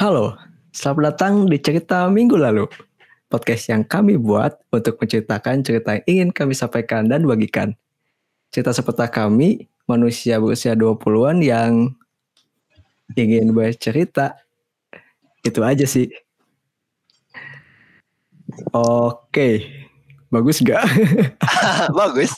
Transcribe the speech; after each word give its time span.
Halo, 0.00 0.32
selamat 0.72 1.12
datang 1.12 1.34
di 1.44 1.60
cerita 1.60 2.08
minggu 2.08 2.32
lalu. 2.32 2.64
Podcast 3.28 3.68
yang 3.68 3.84
kami 3.84 4.16
buat 4.16 4.56
untuk 4.72 4.96
menceritakan 4.96 5.60
cerita 5.60 5.92
yang 5.92 6.04
ingin 6.08 6.28
kami 6.32 6.56
sampaikan 6.56 7.04
dan 7.04 7.28
bagikan. 7.28 7.76
Cerita 8.48 8.72
seputar 8.72 9.12
kami, 9.12 9.68
manusia 9.84 10.40
berusia 10.40 10.72
20-an 10.72 11.44
yang 11.44 11.92
ingin 13.12 13.52
bercerita. 13.52 14.40
Itu 15.44 15.60
aja 15.68 15.84
sih. 15.84 16.08
Oke, 18.72 19.68
bagus 20.32 20.64
gak? 20.64 20.80
bagus, 22.00 22.32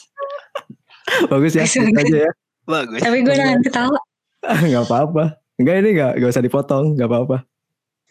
bagus 1.31 1.55
ya, 1.55 1.63
gitu 1.63 1.87
bagus. 1.95 2.11
aja 2.11 2.17
ya. 2.27 2.31
bagus. 2.67 2.99
Tapi 2.99 3.17
gue 3.23 3.35
nahan 3.39 3.63
ketawa. 3.63 3.99
Gak 4.75 4.83
apa-apa. 4.83 5.39
Enggak 5.55 5.75
ini 5.79 5.89
gak, 5.95 6.19
gak 6.19 6.31
usah 6.35 6.43
dipotong, 6.43 6.99
gak 6.99 7.07
apa-apa. 7.07 7.52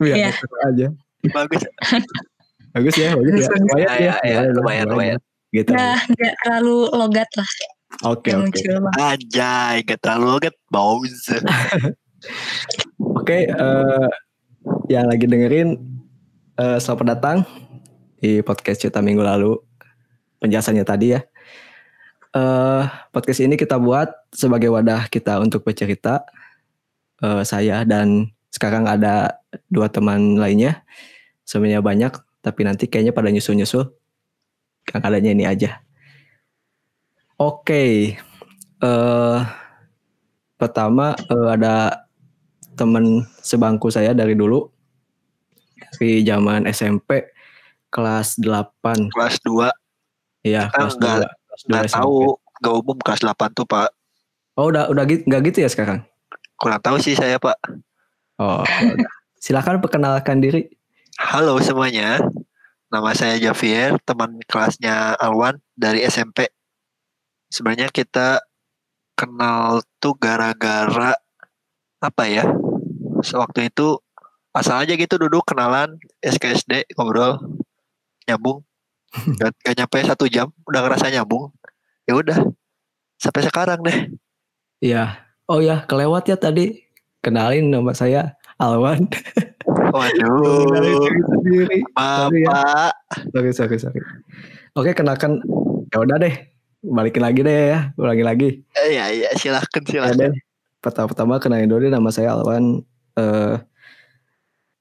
Biar 0.00 0.16
Iya. 0.16 0.30
seru 0.36 0.56
aja. 0.64 0.86
Bagus. 1.32 1.62
Bagus 2.73 2.96
ya, 2.96 3.12
bagus 3.12 3.45
ya. 3.45 3.52
Lumayan 3.52 3.84
Ya, 3.84 3.92
ya, 4.00 4.14
ya, 4.24 4.38
lumayan, 4.48 4.87
lumayan. 4.88 5.19
Gitu. 5.52 5.77
Nah, 5.77 6.00
nggak 6.09 6.34
terlalu 6.41 6.88
logat 6.96 7.28
lah. 7.37 7.50
Oke, 8.09 8.33
yang 8.33 8.48
oke. 8.48 8.56
bang. 8.56 8.97
Anjay, 8.97 9.74
gak 9.84 10.00
terlalu 10.00 10.48
get 10.48 10.56
baus. 10.73 11.28
Oke, 13.20 13.45
eh, 13.45 14.09
yang 14.88 15.05
lagi 15.05 15.28
dengerin 15.28 15.77
eh, 16.56 16.78
selamat 16.80 17.06
datang 17.12 17.38
di 18.16 18.41
podcast 18.41 18.80
cerita 18.80 19.05
minggu 19.05 19.20
lalu. 19.20 19.61
Penjelasannya 20.41 20.88
tadi 20.88 21.12
ya. 21.12 21.20
Eh, 22.33 22.83
podcast 23.12 23.45
ini 23.45 23.61
kita 23.61 23.77
buat 23.77 24.09
sebagai 24.33 24.72
wadah 24.72 25.12
kita 25.12 25.36
untuk 25.45 25.61
bercerita. 25.61 26.24
Eh, 27.20 27.45
saya 27.45 27.84
dan 27.84 28.33
sekarang 28.52 28.84
ada 28.84 29.41
dua 29.66 29.88
teman 29.88 30.37
lainnya. 30.37 30.84
Sebenarnya 31.42 31.80
banyak, 31.80 32.12
tapi 32.38 32.61
nanti 32.62 32.84
kayaknya 32.87 33.11
pada 33.11 33.28
nyusul-nyusul. 33.28 33.89
Yang 34.89 35.03
adanya 35.03 35.31
ini 35.33 35.45
aja. 35.45 35.81
Oke, 37.34 38.14
eh 38.78 39.39
pertama 40.55 41.17
eh, 41.19 41.48
ada 41.50 42.06
teman 42.73 43.05
sebangku 43.39 43.89
saya 43.89 44.12
dari 44.12 44.33
dulu 44.33 44.70
dari 45.92 46.23
zaman 46.23 46.64
SMP 46.67 47.27
kelas 47.89 48.39
8 48.39 49.11
Kelas 49.11 49.36
2, 49.42 49.69
ya 50.42 50.67
Kita 50.67 50.77
kelas 50.78 50.95
2 50.95 51.03
nggak- 51.03 51.33
kelas 51.42 51.62
2 51.62 51.69
nggak 51.69 51.84
SMP. 51.84 51.98
tahu. 51.98 52.17
Gak 52.62 52.75
umum 52.78 52.97
kelas 52.97 53.20
8 53.20 53.50
tuh 53.53 53.67
pak. 53.67 53.91
Oh 54.55 54.70
udah 54.70 54.86
udah 54.86 55.05
gitu 55.05 55.27
nggak 55.27 55.42
gitu 55.50 55.58
ya 55.61 55.69
sekarang? 55.69 56.06
Kurang 56.55 56.78
tahu 56.78 56.97
sih 56.97 57.12
saya 57.12 57.36
pak. 57.36 57.58
Oh 58.41 58.64
silakan 59.42 59.83
perkenalkan 59.83 60.38
diri. 60.38 60.70
Halo 61.19 61.58
semuanya. 61.58 62.22
Nama 62.92 63.11
saya 63.16 63.41
Javier, 63.42 63.98
teman 64.06 64.39
kelasnya 64.47 65.19
Alwan 65.19 65.58
dari 65.74 66.06
SMP. 66.06 66.47
Sebenarnya 67.50 67.91
kita 67.91 68.39
kenal 69.19 69.83
tuh 69.98 70.14
gara-gara 70.14 71.19
apa 71.98 72.24
ya? 72.30 72.47
Sewaktu 73.24 73.66
itu 73.72 73.98
asal 74.52 74.84
aja 74.84 74.92
gitu 74.94 75.17
duduk 75.17 75.42
kenalan 75.48 75.96
SKSD 76.20 76.92
ngobrol 76.92 77.41
nyambung 78.28 78.61
gak, 79.41 79.56
gak 79.64 79.74
nyampe 79.80 79.98
satu 80.05 80.28
jam 80.28 80.52
udah 80.69 80.84
ngerasa 80.84 81.08
nyambung 81.08 81.48
ya 82.05 82.12
udah 82.12 82.36
sampai 83.17 83.42
sekarang 83.48 83.80
deh 83.80 84.12
Iya. 84.83 85.24
Oh 85.46 85.62
ya 85.62 85.86
kelewat 85.86 86.27
ya 86.27 86.36
tadi 86.36 86.84
kenalin 87.23 87.70
nama 87.70 87.95
saya 87.95 88.34
Alwan. 88.59 89.06
waduh 89.67 91.09
sendiri. 91.33 91.81
Sorry 91.97 92.45
ya. 92.45 92.51
bapak 92.53 92.92
Sorry, 93.33 93.51
sorry, 93.55 93.77
sorry. 93.79 94.01
Oke, 94.77 94.92
kenalkan. 94.92 95.41
Ya 95.95 96.03
udah 96.03 96.19
deh. 96.20 96.34
Balikin 96.83 97.23
lagi 97.23 97.41
deh 97.46 97.79
ya. 97.79 97.80
Ulangi 97.96 98.24
lagi. 98.27 98.48
Eh, 98.77 98.98
ya 98.98 99.08
ya 99.11 99.30
silahkan 99.39 99.83
Ya 99.86 100.07
silahkan. 100.11 100.35
Pertama-tama 100.83 101.39
kenalin 101.39 101.70
dulu 101.70 101.86
deh 101.86 101.92
nama 101.95 102.11
saya 102.11 102.35
Alwan. 102.35 102.83
Eh 103.14 103.57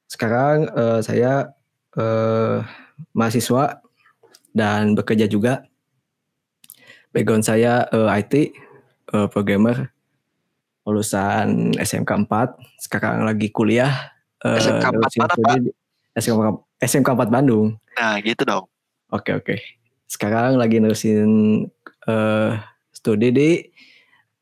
sekarang 0.10 0.68
eh, 0.74 1.00
saya 1.06 1.56
eh 1.96 2.58
mahasiswa 3.16 3.80
dan 4.52 4.94
bekerja 4.96 5.26
juga. 5.28 5.64
Background 7.12 7.44
saya 7.44 7.88
eh, 7.92 8.20
IT, 8.24 8.34
eh, 9.12 9.28
programmer, 9.28 9.92
lulusan 10.82 11.76
SMK 11.76 12.12
4. 12.26 12.58
Sekarang 12.78 13.24
lagi 13.24 13.50
kuliah. 13.50 14.12
eh, 14.42 14.58
SMK 14.58 14.86
4 14.90 14.94
nerusin 14.98 15.22
mana, 15.22 15.54
di- 15.62 15.76
SMK, 16.12 16.44
SMK 16.80 17.10
4 17.14 17.30
Bandung. 17.30 17.78
nah 17.94 18.18
gitu 18.18 18.42
dong 18.42 18.66
Oke 19.08 19.32
oke. 19.32 19.56
Sekarang 20.08 20.56
lagi 20.56 20.80
nerusin 20.80 21.30
eh 22.02 22.52
studi 22.90 23.30
di 23.30 23.50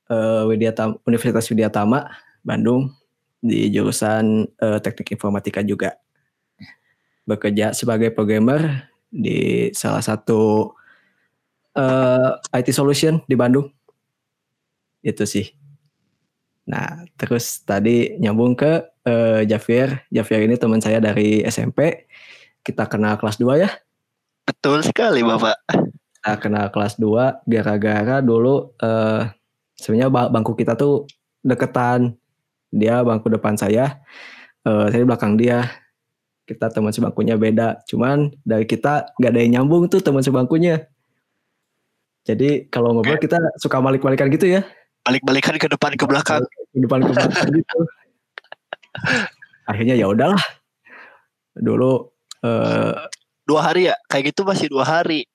eh, 0.07 0.41
Widya 0.45 0.72
Tam- 0.72 1.01
Universitas 1.03 1.49
Widya 1.49 1.67
Tama 1.67 2.05
Bandung 2.39 2.94
di 3.38 3.67
jurusan 3.67 4.47
eh, 4.47 4.79
Teknik 4.79 5.11
Informatika 5.11 5.59
juga. 5.59 5.99
Bekerja 7.25 7.73
sebagai 7.73 8.09
programmer 8.09 8.88
di 9.09 9.67
salah 9.73 10.01
satu 10.01 10.72
eh, 11.73 12.29
IT 12.55 12.72
solution 12.72 13.19
di 13.25 13.35
Bandung. 13.35 13.67
Itu 15.01 15.25
sih. 15.25 15.59
Nah, 16.69 17.03
terus 17.18 17.66
tadi 17.66 18.13
nyambung 18.22 18.53
ke 18.53 18.85
eh, 19.03 19.41
Javier. 19.50 20.06
Javier 20.13 20.46
ini 20.46 20.56
teman 20.56 20.78
saya 20.78 21.02
dari 21.02 21.41
SMP. 21.41 22.06
Kita 22.62 22.85
kenal 22.85 23.18
kelas 23.18 23.41
2 23.41 23.57
ya 23.57 23.69
betul 24.50 24.81
sekali 24.81 25.22
bapak 25.22 25.62
kita 26.19 26.35
kenal 26.41 26.74
kelas 26.74 26.97
2 26.97 27.46
gara-gara 27.47 28.18
dulu 28.19 28.74
eh 28.81 29.29
sebenarnya 29.79 30.12
ba- 30.12 30.28
bangku 30.28 30.52
kita 30.52 30.75
tuh 30.75 31.08
deketan. 31.40 32.19
Dia 32.69 33.02
bangku 33.02 33.31
depan 33.31 33.56
saya, 33.56 34.03
eh 34.68 34.85
saya 34.91 35.00
di 35.00 35.08
belakang 35.08 35.40
dia. 35.40 35.63
Kita 36.44 36.68
teman 36.68 36.91
sebangkunya 36.91 37.40
beda. 37.40 37.81
Cuman 37.88 38.35
dari 38.44 38.68
kita 38.68 39.16
nggak 39.16 39.31
ada 39.31 39.40
yang 39.40 39.52
nyambung 39.63 39.88
tuh 39.88 40.03
teman 40.03 40.19
sebangkunya. 40.19 40.91
Jadi 42.28 42.68
kalau 42.68 42.94
ngobrol 42.94 43.16
kita 43.16 43.40
suka 43.58 43.79
balik-balikan 43.79 44.28
gitu 44.29 44.59
ya. 44.59 44.62
balik-balikan 45.08 45.56
ke 45.56 45.72
depan 45.72 45.96
ke 45.96 46.03
belakang 46.03 46.44
depan 46.75 47.00
ke 47.02 47.12
belakang 47.13 47.50
gitu. 47.53 47.80
Akhirnya 49.66 49.96
ya 49.97 50.06
udahlah. 50.09 50.41
Dulu 51.57 52.09
eh 52.46 52.94
dua 53.44 53.62
hari 53.66 53.90
ya 53.90 53.96
kayak 54.07 54.31
gitu 54.31 54.46
masih 54.46 54.69
dua 54.69 54.85
hari 54.85 55.25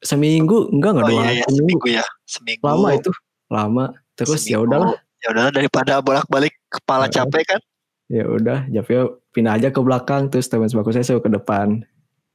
seminggu 0.00 0.70
enggak 0.72 0.96
enggak 0.96 1.06
oh 1.06 1.10
dua 1.10 1.18
iya, 1.18 1.26
hari, 1.26 1.36
iya 1.36 1.46
seminggu. 1.50 1.58
seminggu 1.58 1.86
ya 1.90 2.04
seminggu 2.24 2.64
Lama 2.64 2.88
itu. 2.94 3.10
Lama. 3.50 3.84
Terus 4.14 4.42
ya 4.46 4.58
udahlah. 4.62 4.94
ya 5.18 5.34
udahlah 5.34 5.52
daripada 5.52 5.98
bolak-balik 5.98 6.54
kepala 6.70 7.10
Heeh. 7.10 7.18
capek 7.18 7.42
kan 7.42 7.60
ya 8.08 8.24
udah 8.24 8.64
Javio 8.72 9.20
pindah 9.36 9.60
aja 9.60 9.68
ke 9.68 9.80
belakang 9.84 10.32
terus 10.32 10.48
teman 10.48 10.66
sebangku 10.66 10.94
saya 10.96 11.04
suruh 11.04 11.20
ke 11.20 11.28
depan 11.28 11.84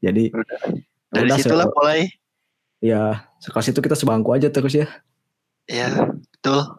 jadi 0.03 0.29
Udah. 0.29 0.59
ya 0.69 1.15
dari 1.15 1.27
udah, 1.33 1.37
situlah 1.41 1.67
se- 1.67 1.73
mulai 1.73 1.99
ya 2.83 3.03
sekelas 3.41 3.67
itu 3.73 3.79
kita 3.81 3.95
sebangku 3.97 4.29
aja 4.37 4.53
terus 4.53 4.77
ya 4.77 4.87
ya 5.65 6.13
betul 6.13 6.77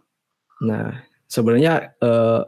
nah 0.62 1.02
sebenarnya 1.28 1.94
eh, 1.98 2.40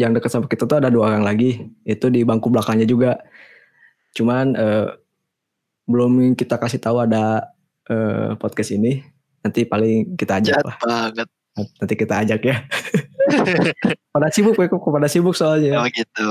yang 0.00 0.16
dekat 0.16 0.32
sama 0.32 0.48
kita 0.48 0.64
tuh 0.64 0.80
ada 0.80 0.88
dua 0.88 1.12
orang 1.12 1.24
lagi. 1.24 1.60
Itu 1.84 2.08
di 2.08 2.24
bangku 2.24 2.48
belakangnya 2.48 2.88
juga. 2.88 3.20
Cuman 4.16 4.56
eh, 4.56 4.88
belum 5.84 6.34
kita 6.38 6.56
kasih 6.56 6.80
tahu 6.80 7.02
ada 7.04 7.52
eh, 7.90 8.32
podcast 8.40 8.72
ini. 8.72 9.02
Nanti 9.40 9.64
paling 9.64 10.16
kita 10.16 10.40
ajak 10.40 10.60
jahat 10.60 10.66
lah. 10.66 10.76
banget. 10.80 11.28
Nanti 11.80 11.94
kita 11.96 12.14
ajak 12.24 12.40
ya. 12.44 12.56
Pada 14.14 14.26
sibuk 14.34 14.58
ya 14.58 14.66
kok 14.66 14.82
pada 14.82 15.06
sibuk 15.06 15.38
soalnya. 15.38 15.78
Oh 15.78 15.86
gitu. 15.86 16.30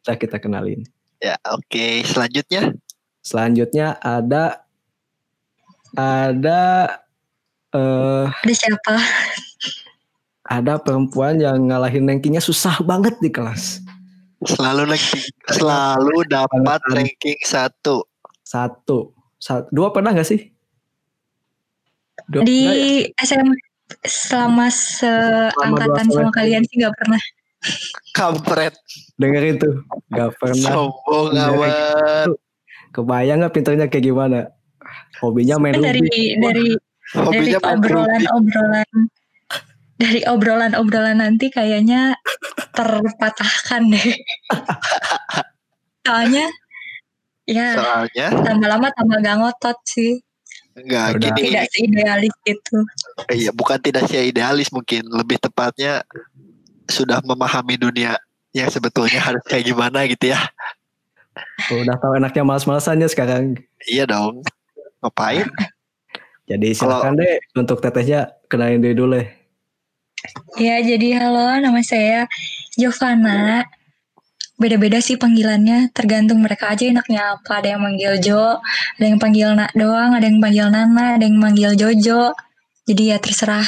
Kita 0.00 0.16
kita 0.16 0.36
kenalin. 0.40 0.80
Ya 1.20 1.36
oke. 1.44 2.00
Selanjutnya? 2.08 2.72
Selanjutnya 3.20 4.00
ada 4.00 4.64
ada 5.92 6.60
eh 7.72 8.26
Ada 8.32 8.54
siapa? 8.56 8.96
Ada 10.46 10.78
perempuan 10.78 11.38
yang 11.38 11.70
ngalahin 11.70 12.06
rankingnya 12.08 12.42
susah 12.42 12.82
banget 12.82 13.14
di 13.22 13.30
kelas. 13.30 13.82
selalu 14.42 14.90
ranking 14.90 15.22
selalu 15.54 16.26
dapat 16.26 16.82
ranking 16.90 17.38
satu 17.46 18.02
Satu, 18.42 19.14
Sa- 19.38 19.70
dua 19.70 19.94
pernah 19.94 20.10
nggak 20.10 20.26
sih? 20.28 20.50
Dua 22.26 22.42
Di 22.42 22.60
ya? 23.06 23.22
SM 23.22 23.48
selama 24.02 24.66
seangkatan 24.68 26.06
sama 26.10 26.30
kalian 26.34 26.66
sih 26.68 26.82
nggak 26.82 26.96
pernah. 26.98 27.22
kampret 28.18 28.74
dengerin 29.22 29.62
tuh, 29.62 29.86
nggak 30.10 30.34
pernah. 30.42 30.70
sombong 30.74 31.30
Dari 31.30 31.54
amat. 31.54 32.28
Kebayang 32.92 33.38
nggak 33.40 33.54
pinternya 33.54 33.86
kayak 33.86 34.04
gimana? 34.10 34.50
Hobinya 35.22 35.56
main 35.62 35.78
dari 35.78 36.02
Ruby. 36.02 36.10
dari 36.10 36.22
dari 36.42 36.66
Ruby 37.14 37.54
obrolan-obrolan 37.62 38.90
dari 40.02 40.26
obrolan-obrolan 40.26 41.22
nanti 41.22 41.46
kayaknya 41.54 42.18
terpatahkan 42.74 43.82
deh. 43.94 44.10
soalnya 46.02 46.50
ya 47.46 47.78
Soalnya 47.78 48.26
tambah 48.42 48.66
lama 48.66 48.88
tambah 48.90 49.18
gak 49.22 49.36
ngotot 49.38 49.78
sih. 49.86 50.18
enggak 50.72 51.20
Udah. 51.20 51.30
gini. 51.36 51.40
Tidak 51.52 51.64
seidealis 51.70 52.34
gitu. 52.48 52.78
Iya, 53.28 53.50
bukan 53.52 53.78
tidak 53.78 54.08
sih 54.08 54.18
idealis 54.18 54.72
mungkin, 54.72 55.04
lebih 55.12 55.36
tepatnya 55.36 56.00
sudah 56.88 57.20
memahami 57.22 57.76
dunia 57.76 58.16
yang 58.56 58.72
sebetulnya 58.72 59.20
harus 59.20 59.44
kayak 59.46 59.68
gimana 59.68 60.08
gitu 60.08 60.32
ya. 60.32 60.40
Udah 61.72 61.96
tahu 62.00 62.16
enaknya 62.16 62.42
malas-malasannya 62.44 63.08
sekarang. 63.08 63.60
Iya 63.84 64.08
dong. 64.08 64.44
Ngapain? 65.04 65.44
Jadi 66.48 66.72
silakan 66.72 67.20
deh 67.20 67.36
untuk 67.56 67.80
tetehnya 67.84 68.32
kenalin 68.48 68.80
diri 68.80 68.96
dulu 68.96 69.20
deh. 69.20 69.28
Ya, 70.54 70.78
jadi 70.78 71.18
halo, 71.18 71.58
nama 71.58 71.82
saya 71.82 72.30
Giovanna. 72.78 73.66
Beda-beda 74.54 75.02
sih 75.02 75.18
panggilannya, 75.18 75.90
tergantung 75.90 76.38
mereka 76.38 76.70
aja 76.70 76.86
enaknya 76.86 77.34
apa. 77.34 77.58
Ada 77.58 77.74
yang 77.74 77.82
manggil 77.82 78.12
Jo, 78.22 78.62
ada 78.98 79.04
yang 79.04 79.18
panggil 79.18 79.50
Nak 79.58 79.74
doang, 79.74 80.14
ada 80.14 80.22
yang 80.22 80.38
panggil 80.38 80.70
Nana, 80.70 81.18
ada 81.18 81.24
yang 81.26 81.42
manggil 81.42 81.74
Jojo. 81.74 82.30
Jadi 82.86 83.10
ya 83.10 83.18
terserah 83.18 83.66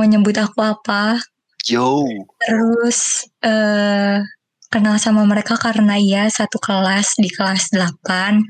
mau 0.00 0.08
nyebut 0.08 0.32
aku 0.40 0.64
apa. 0.64 1.20
Joe. 1.60 2.24
Terus 2.40 3.28
eh 3.44 4.24
kenal 4.72 4.96
sama 4.96 5.28
mereka 5.28 5.60
karena 5.60 6.00
ya 6.00 6.24
satu 6.32 6.56
kelas 6.56 7.20
di 7.20 7.28
kelas 7.28 7.76
8. 7.76 8.40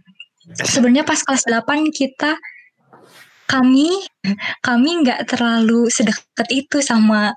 Sebenarnya 0.63 1.03
pas 1.03 1.19
kelas 1.19 1.51
8 1.51 1.91
kita 1.91 2.39
kami 3.45 3.91
kami 4.65 4.91
nggak 5.05 5.29
terlalu 5.29 5.87
sedekat 5.93 6.49
itu 6.49 6.81
sama 6.81 7.33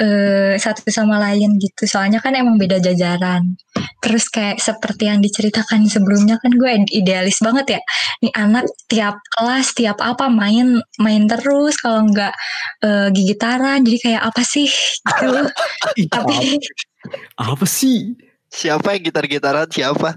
eh, 0.00 0.54
satu 0.58 0.90
sama 0.90 1.20
lain 1.22 1.56
gitu. 1.60 1.86
Soalnya 1.86 2.18
kan 2.18 2.34
emang 2.34 2.58
beda 2.58 2.82
jajaran. 2.82 3.54
Terus 4.02 4.26
kayak 4.28 4.58
seperti 4.58 5.06
yang 5.08 5.22
diceritakan 5.22 5.86
sebelumnya 5.86 6.36
kan 6.42 6.52
gue 6.54 6.70
idealis 6.90 7.38
banget 7.40 7.78
ya. 7.78 7.80
Nih 8.24 8.32
anak 8.34 8.64
tiap 8.90 9.16
kelas 9.38 9.76
tiap 9.76 9.98
apa 10.02 10.26
main 10.26 10.82
main 10.98 11.24
terus 11.30 11.78
kalau 11.78 12.08
nggak 12.10 12.34
eh, 12.82 13.08
gigitaran 13.14 13.84
jadi 13.86 13.98
kayak 14.00 14.22
apa 14.32 14.42
sih 14.42 14.68
gitu. 14.68 15.30
Tapi 16.14 16.58
apa, 17.38 17.54
apa 17.54 17.66
sih? 17.68 18.16
Siapa 18.54 18.94
yang 18.94 19.10
gitar-gitaran? 19.10 19.66
Siapa? 19.66 20.14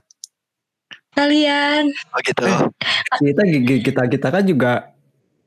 kalian 1.17 1.89
Oh 2.13 2.21
gitu. 2.21 2.45
Kita 3.17 3.41
kita 3.81 4.01
kita 4.05 4.27
kan 4.29 4.43
juga 4.45 4.96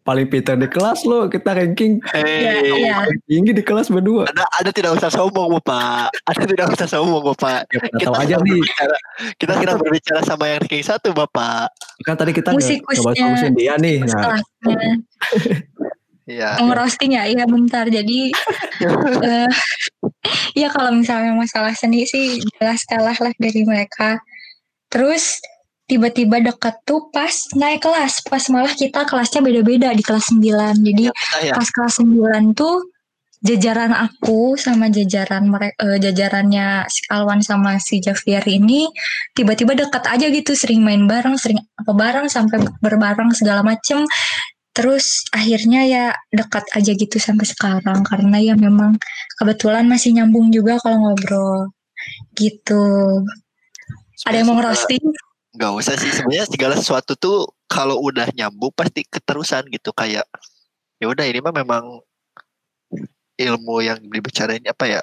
paling 0.00 0.26
pintar 0.26 0.56
di 0.56 0.66
kelas 0.66 1.04
loh. 1.04 1.28
Kita 1.28 1.52
ranking 1.52 2.00
ya, 2.02 2.20
Hei. 2.20 2.88
ya. 2.88 3.04
paling 3.04 3.20
tinggi 3.28 3.52
di 3.52 3.62
kelas 3.64 3.92
berdua. 3.92 4.26
Ada, 4.32 4.44
ada 4.60 4.70
tidak 4.72 4.92
usah 4.96 5.10
sombong 5.12 5.60
Bapak. 5.60 6.10
Ada 6.26 6.42
tidak 6.48 6.66
usah 6.74 6.86
sombong 6.88 7.24
Bapak. 7.34 7.68
Ya, 7.70 7.80
kita 8.00 8.10
aja 8.16 8.36
nih. 8.40 8.60
berbicara, 8.60 8.96
kita 9.36 9.52
sedang 9.60 9.78
berbicara 9.78 10.20
sama 10.24 10.44
yang 10.48 10.58
ranking 10.64 10.84
satu 10.84 11.10
Bapak. 11.12 11.68
Kan 12.04 12.14
tadi 12.16 12.32
kita 12.32 12.56
Musikusnya. 12.56 13.00
coba 13.04 13.10
ngurusin 13.14 13.52
dia 13.54 13.74
nih. 13.76 13.96
Nah, 14.04 14.40
kelasnya 14.40 14.76
Iya. 16.30 16.62
mau 16.62 16.70
roasting 16.78 17.18
ya 17.18 17.26
iya 17.26 17.42
bentar 17.42 17.90
jadi 17.90 18.30
eh 19.26 19.50
ya 20.54 20.70
kalau 20.70 20.94
misalnya 20.94 21.34
masalah 21.34 21.74
seni 21.74 22.06
sih 22.06 22.38
jelas 22.54 22.86
kalah 22.86 23.18
lah 23.18 23.34
dari 23.34 23.66
mereka 23.66 24.22
terus 24.86 25.42
tiba-tiba 25.90 26.38
dekat 26.38 26.86
tuh 26.86 27.10
pas 27.10 27.34
naik 27.58 27.82
kelas. 27.82 28.22
Pas 28.30 28.46
malah 28.46 28.70
kita 28.70 29.02
kelasnya 29.02 29.42
beda-beda 29.42 29.90
di 29.90 30.06
kelas 30.06 30.30
9 30.30 30.86
jadi 30.86 31.10
Saya. 31.10 31.52
pas 31.58 31.66
kelas 31.66 31.98
9 31.98 32.54
tuh 32.54 32.86
jajaran 33.40 33.96
aku 33.96 34.54
sama 34.60 34.92
jajaran 34.92 35.48
mereka 35.48 35.96
jajarannya 35.96 36.84
si 36.92 37.08
Alwan 37.08 37.40
sama 37.40 37.80
si 37.80 37.96
Javier 37.98 38.44
ini 38.44 38.86
tiba-tiba 39.34 39.74
dekat 39.74 40.06
aja 40.06 40.30
gitu. 40.30 40.54
Sering 40.54 40.86
main 40.86 41.10
bareng 41.10 41.34
sering 41.34 41.58
apa 41.58 41.90
bareng 41.90 42.30
sampai 42.30 42.62
berbareng 42.78 43.34
segala 43.34 43.66
macem. 43.66 44.06
Terus 44.70 45.26
akhirnya 45.34 45.82
ya 45.82 46.04
dekat 46.30 46.62
aja 46.78 46.94
gitu 46.94 47.18
sampai 47.18 47.50
sekarang. 47.50 48.06
Karena 48.06 48.38
ya 48.38 48.54
memang 48.54 48.94
kebetulan 49.34 49.90
masih 49.90 50.14
nyambung 50.14 50.54
juga 50.54 50.78
kalau 50.78 51.10
ngobrol. 51.10 51.74
Gitu. 52.38 52.84
Ada 54.28 54.44
yang 54.44 54.52
mau 54.52 54.60
roasting 54.60 55.02
Gak 55.50 55.72
usah 55.74 55.94
sih 55.98 56.14
sebenarnya 56.14 56.46
segala 56.46 56.74
sesuatu 56.78 57.18
tuh 57.18 57.50
kalau 57.66 57.98
udah 57.98 58.30
nyambung 58.34 58.70
pasti 58.70 59.02
keterusan 59.02 59.66
gitu 59.70 59.90
kayak 59.90 60.22
ya 61.02 61.06
udah 61.10 61.26
ini 61.26 61.42
mah 61.42 61.50
memang 61.50 62.02
ilmu 63.34 63.76
yang 63.82 63.98
dibicarain 64.04 64.62
apa 64.68 64.84
ya 64.86 65.00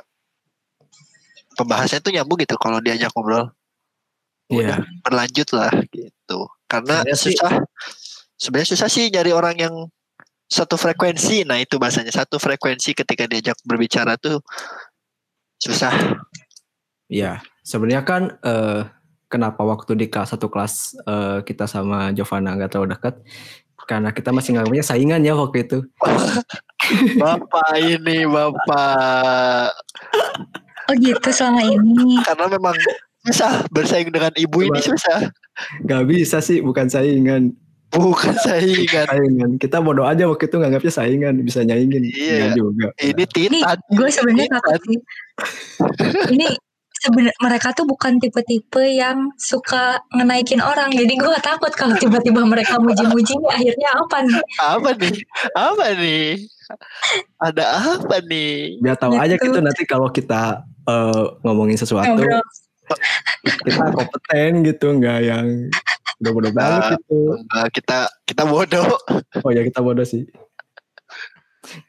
pembahasannya 1.57 2.05
tuh 2.05 2.13
nyambung 2.13 2.37
gitu 2.39 2.55
kalau 2.55 2.77
diajak 2.79 3.11
ngobrol. 3.11 3.51
Iya. 4.47 4.79
berlanjut 5.03 5.51
lah 5.51 5.73
gitu. 5.91 6.47
Karena 6.71 7.03
Sebenarnya 7.03 7.19
susah 7.19 7.53
sebenarnya 8.39 8.69
susah 8.71 8.87
sih 8.87 9.11
nyari 9.11 9.35
orang 9.35 9.55
yang 9.59 9.75
satu 10.47 10.79
frekuensi. 10.79 11.43
Nah 11.43 11.59
itu 11.59 11.75
bahasanya 11.75 12.15
satu 12.15 12.39
frekuensi 12.39 12.95
ketika 12.95 13.27
diajak 13.27 13.59
berbicara 13.67 14.15
tuh 14.15 14.39
susah. 15.59 15.91
Iya, 17.11 17.43
sebenarnya 17.63 18.03
kan 18.07 18.23
eh, 18.39 18.81
kenapa 19.27 19.61
waktu 19.63 19.95
di 19.95 20.07
kelas 20.11 20.35
satu 20.35 20.47
kelas 20.51 20.97
eh, 21.07 21.39
kita 21.43 21.67
sama 21.67 22.11
Giovanna 22.15 22.55
nggak 22.55 22.71
terlalu 22.73 22.95
dekat? 22.97 23.15
Karena 23.87 24.11
kita 24.11 24.35
masih 24.35 24.55
nganggapnya 24.59 24.83
saingan 24.83 25.23
ya 25.23 25.31
waktu 25.35 25.63
itu. 25.63 25.79
bapak 27.19 27.71
ini 27.83 28.23
bapak 28.23 29.75
oh 30.87 30.95
gitu 30.95 31.29
selama 31.35 31.67
ini 31.67 32.15
karena 32.23 32.45
memang 32.47 32.75
susah 33.27 33.67
bersaing 33.75 34.07
dengan 34.07 34.31
ibu 34.39 34.63
ini 34.63 34.79
susah 34.79 35.27
Gak 35.89 36.05
bisa 36.05 36.37
sih, 36.37 36.61
bukan 36.61 36.85
saingan. 36.85 37.49
bukan 37.89 38.35
saingan 38.45 39.09
Saingan. 39.09 39.51
Kita 39.57 39.81
bodoh 39.81 40.05
aja 40.05 40.29
waktu 40.29 40.45
itu 40.45 40.61
nganggapnya 40.61 40.93
saingan, 40.93 41.41
bisa 41.41 41.65
nyaingin. 41.65 42.05
Iya. 42.13 42.53
Nggak 42.53 42.53
juga. 42.61 42.87
ini 43.01 43.23
ini 43.41 43.59
titan 43.65 43.79
gue 43.89 44.09
sebenarnya 44.13 44.47
takut 44.53 44.81
sih 44.85 44.99
ini 46.29 46.47
sebenarnya 47.03 47.37
mereka 47.39 47.67
tuh 47.73 47.85
bukan 47.85 48.17
tipe-tipe 48.17 48.81
yang 48.81 49.29
suka 49.37 50.01
ngenaikin 50.13 50.59
orang 50.59 50.89
jadi 50.89 51.13
gue 51.13 51.37
takut 51.41 51.69
kalau 51.73 51.93
tiba-tiba 51.95 52.41
mereka 52.43 52.77
muji-muji 52.77 53.37
akhirnya 53.47 53.89
apa 53.93 54.17
nih 54.25 54.41
apa 54.59 54.89
nih 54.97 55.15
apa 55.53 55.85
nih 55.95 56.27
ada 57.39 57.63
apa 57.95 58.15
nih 58.25 58.81
Biar 58.81 58.95
tahu 58.97 59.15
aja 59.15 59.35
Gitu. 59.37 59.45
gitu 59.47 59.59
nanti 59.61 59.83
kalau 59.85 60.09
kita 60.09 60.65
eh, 60.83 61.25
ngomongin 61.43 61.77
sesuatu, 61.77 62.15
ngobrol 62.15 62.43
kita 63.67 63.83
kompeten 63.91 64.63
gitu, 64.63 64.87
nggak 64.95 65.19
yang 65.19 65.47
bodoh-bodoh 66.19 66.53
banget 66.55 66.79
Nah. 66.79 66.89
gitu. 66.95 67.19
Enggak, 67.35 67.67
kita 67.75 67.97
kita 68.23 68.43
bodoh 68.43 68.87
Oh 69.43 69.51
ya 69.51 69.61
kita 69.61 69.83
bodoh 69.83 70.07
sih. 70.07 70.23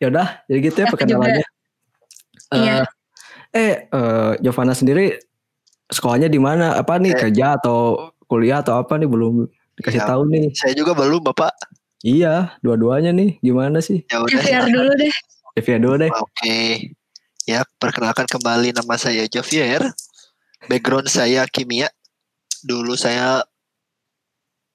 Ya 0.02 0.11
udah, 0.11 0.42
jadi 0.50 0.59
gitu 0.59 0.76
ya 0.83 0.87
perkenalannya. 0.90 1.47
Iya. 2.50 2.83
Eh, 3.50 3.87
eh, 3.87 4.33
Giovanna 4.38 4.73
sendiri 4.73 5.17
sekolahnya 5.87 6.28
di 6.28 6.38
mana? 6.38 6.75
Apa 6.75 6.97
nih 6.97 7.12
Eh. 7.12 7.19
kerja 7.19 7.57
atau 7.57 7.97
kuliah 8.25 8.61
atau 8.61 8.76
apa 8.76 8.97
nih 8.97 9.09
belum 9.09 9.49
dikasih 9.75 10.00
Iya. 10.00 10.09
tahu 10.09 10.23
nih. 10.28 10.47
saya 10.52 10.73
juga 10.73 10.93
belum 10.93 11.23
bapak 11.25 11.52
Iya, 11.99 12.55
dua-duanya 12.62 13.11
nih. 13.11 13.43
Gimana 13.43 13.83
sih? 13.83 14.07
ya 14.07 14.23
udah 14.23 14.31
Javier 14.31 14.62
silakan. 14.62 14.71
dulu 14.71 14.93
deh 14.95 15.14
Devia 15.59 15.76
dulu 15.76 15.95
deh. 15.99 16.11
Oke. 16.14 16.59
Ya, 17.43 17.67
perkenalkan 17.83 18.23
kembali 18.25 18.71
nama 18.71 18.95
saya 18.95 19.26
Javier. 19.26 19.83
Background 20.71 21.11
saya 21.11 21.43
kimia. 21.50 21.90
Dulu 22.62 22.95
saya 22.95 23.43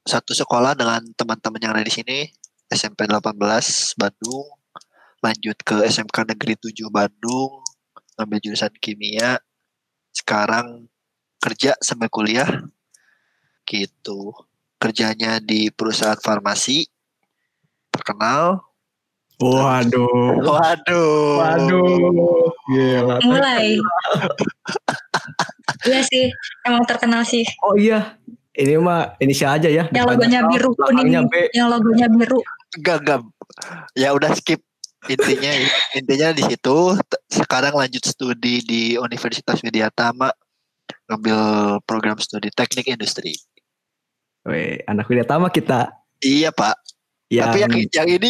satu 0.03 0.35
sekolah 0.35 0.75
dengan 0.75 0.99
teman-teman 1.15 1.63
yang 1.63 1.71
ada 1.71 1.87
di 1.87 1.93
sini. 1.93 2.27
SMP 2.67 3.07
18 3.07 3.39
Bandung. 3.95 4.43
Lanjut 5.23 5.55
ke 5.63 5.87
SMK 5.87 6.27
Negeri 6.27 6.59
7 6.59 6.91
Bandung. 6.91 7.62
Ngambil 8.17 8.39
jurusan 8.43 8.73
kimia. 8.77 9.41
Sekarang 10.13 10.87
kerja 11.41 11.73
sambil 11.81 12.09
kuliah. 12.09 12.49
Gitu. 13.65 14.33
Kerjanya 14.77 15.39
di 15.39 15.71
perusahaan 15.73 16.19
farmasi. 16.19 16.85
Terkenal. 17.93 18.61
Waduh. 19.41 20.39
Waduh. 20.39 21.41
Waduh. 21.41 22.47
Gila. 22.63 23.19
mulai 23.27 23.75
iya 25.83 25.99
sih 26.07 26.31
emang 26.63 26.87
terkenal 26.87 27.27
sih 27.27 27.43
Oh 27.59 27.75
iya. 27.75 28.15
Ini 28.53 28.77
mah 28.77 29.17
inisial 29.17 29.57
aja 29.57 29.65
ya. 29.65 29.89
yang 29.89 30.05
logonya 30.05 30.45
biru 30.45 30.77
kuning 30.77 31.09
yang 31.57 31.67
logonya 31.73 32.05
biru 32.05 32.37
Enggak, 32.77 32.97
enggak. 33.05 33.19
Ya 33.93 34.09
udah 34.13 34.29
skip. 34.33 34.61
Intinya 35.11 35.51
intinya 35.99 36.27
di 36.31 36.43
situ 36.47 36.77
sekarang 37.27 37.75
lanjut 37.75 38.03
studi 38.07 38.63
di 38.63 38.81
Universitas 38.95 39.59
Widyatama 39.59 40.31
ngambil 41.11 41.39
program 41.83 42.17
studi 42.19 42.47
teknik 42.55 42.87
industri. 42.87 43.35
Weh, 44.47 44.79
anak 44.87 45.07
Widyatama 45.07 45.51
kita. 45.51 45.91
Iya, 46.23 46.51
Pak. 46.55 46.75
Yang, 47.31 47.47
Tapi 47.47 47.57
yang 47.59 47.73
yang 47.91 48.09
ini 48.11 48.29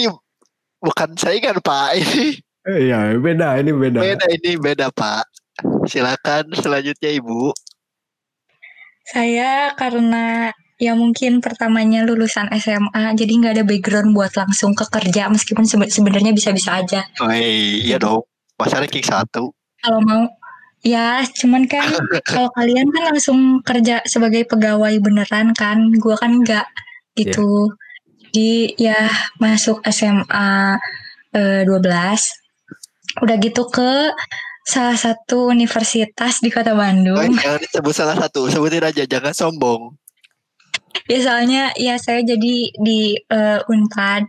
bukan 0.81 1.09
saingan, 1.17 1.61
Pak. 1.61 1.97
Ini 1.97 2.41
Iya, 2.63 3.19
beda. 3.19 3.59
Ini 3.59 3.71
beda. 3.75 3.99
beda 3.99 4.25
ini 4.31 4.51
beda, 4.55 4.87
Pak. 4.95 5.27
Silakan 5.83 6.55
selanjutnya 6.55 7.11
Ibu. 7.11 7.51
Saya 9.03 9.75
karena 9.75 10.55
ya 10.83 10.93
mungkin 10.99 11.39
pertamanya 11.39 12.03
lulusan 12.03 12.51
SMA, 12.59 13.15
jadi 13.15 13.31
nggak 13.39 13.53
ada 13.55 13.63
background 13.63 14.11
buat 14.11 14.35
langsung 14.35 14.75
ke 14.75 14.83
kerja 14.91 15.31
meskipun 15.31 15.63
sebe- 15.63 15.87
sebenarnya 15.87 16.35
bisa-bisa 16.35 16.83
aja. 16.83 17.07
Woi, 17.23 17.87
iya 17.87 17.95
dong. 17.95 18.27
Masa 18.59 18.83
ranking 18.83 19.07
satu. 19.07 19.55
Kalau 19.79 19.99
mau 20.03 20.27
ya 20.83 21.23
cuman 21.39 21.63
kan 21.71 21.87
kalau 22.27 22.51
kalian 22.59 22.91
kan 22.91 23.15
langsung 23.15 23.63
kerja 23.63 24.03
sebagai 24.03 24.43
pegawai 24.43 24.99
beneran 24.99 25.55
kan, 25.55 25.95
gua 26.03 26.19
kan 26.19 26.43
nggak 26.43 26.67
gitu. 27.15 27.71
Jadi 28.27 28.75
ya 28.75 29.07
masuk 29.39 29.79
SMA 29.87 30.75
eh, 31.31 31.63
12 31.63 33.23
udah 33.23 33.35
gitu 33.39 33.63
ke 33.69 34.11
salah 34.63 34.95
satu 34.95 35.51
universitas 35.51 36.39
di 36.39 36.49
kota 36.49 36.73
Bandung. 36.73 37.19
jangan 37.35 37.59
disebut 37.61 37.93
salah 37.93 38.15
satu. 38.17 38.47
Sebutin 38.49 38.83
aja, 38.83 39.03
jangan 39.05 39.35
sombong. 39.35 39.93
Ya 41.11 41.19
soalnya 41.19 41.63
ya 41.75 41.95
saya 41.99 42.23
jadi 42.23 42.55
di 42.73 42.99
eh, 43.17 43.59
Unpad. 43.67 44.27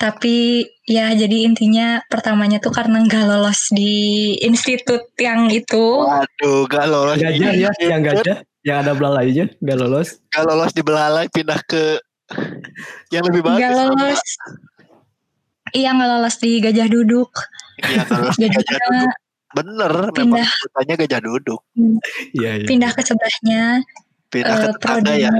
Tapi 0.00 0.66
ya 0.82 1.14
jadi 1.14 1.46
intinya 1.46 2.02
pertamanya 2.10 2.58
tuh 2.58 2.74
karena 2.74 3.06
nggak 3.06 3.22
lolos 3.22 3.70
di 3.70 4.34
institut 4.42 5.14
yang 5.14 5.46
itu. 5.46 6.02
Waduh, 6.02 6.66
gak 6.66 6.90
lolos. 6.90 7.22
Gajah 7.22 7.54
ya, 7.54 7.70
yang 7.78 8.02
gajah, 8.02 8.42
yang 8.66 8.82
ada 8.82 8.98
belalainya, 8.98 9.46
nggak 9.62 9.78
lolos. 9.78 10.18
Gak 10.34 10.42
lolos 10.42 10.74
di 10.74 10.82
belalai, 10.82 11.30
pindah 11.30 11.60
ke 11.70 12.02
yang 13.14 13.22
lebih 13.30 13.46
bagus. 13.46 13.62
Nggak 13.62 13.74
lolos. 13.78 14.22
Iya 15.70 15.88
nggak 15.94 16.10
lolos 16.18 16.36
di 16.42 16.50
Gajah 16.58 16.88
Duduk. 16.90 17.30
Iya, 17.82 18.02
gak 18.06 18.18
lolos 18.18 18.36
di 18.38 18.46
gajah 18.50 18.78
duduk. 18.78 19.14
Bener, 19.52 19.92
memang 19.92 20.12
pindah 20.16 20.48
sebutannya 20.48 20.94
gajah 21.04 21.20
duduk. 21.20 21.60
Iya, 22.32 22.50
iya. 22.62 22.66
pindah 22.66 22.90
ke 22.94 23.02
sebelahnya 23.04 23.84
Pindah 24.32 24.56
ke 24.56 24.64
eh, 24.64 24.72
tetangga 24.80 25.12
ya. 25.20 25.30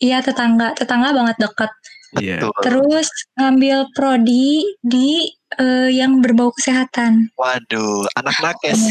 Iya 0.00 0.18
tetangga, 0.24 0.72
tetangga 0.72 1.12
banget 1.12 1.36
dekat. 1.36 1.72
Iya. 2.16 2.40
Tuh. 2.40 2.54
Terus 2.64 3.08
ngambil 3.36 3.92
prodi 3.92 4.64
di 4.80 5.28
eh, 5.60 5.92
yang 5.92 6.24
berbau 6.24 6.48
kesehatan. 6.56 7.28
Waduh, 7.36 8.08
anak 8.16 8.36
nakes. 8.40 8.88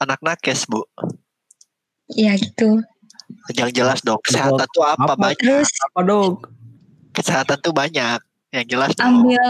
Anak 0.00 0.16
nakes, 0.24 0.64
Bu. 0.64 0.80
Ya 2.16 2.32
gitu. 2.40 2.80
Yang 3.52 3.70
jelas 3.76 4.00
dong, 4.00 4.18
kesehatan 4.24 4.66
tuh 4.72 4.82
apa? 4.82 5.12
Apa? 5.12 5.14
Banyak. 5.14 5.38
Terus 5.44 5.70
Apa 5.92 6.00
dong? 6.02 6.32
Kesehatan 7.12 7.58
tuh 7.60 7.74
banyak. 7.76 8.18
Yang 8.50 8.66
jelas 8.66 8.90
dong, 8.96 9.28
ambil 9.28 9.44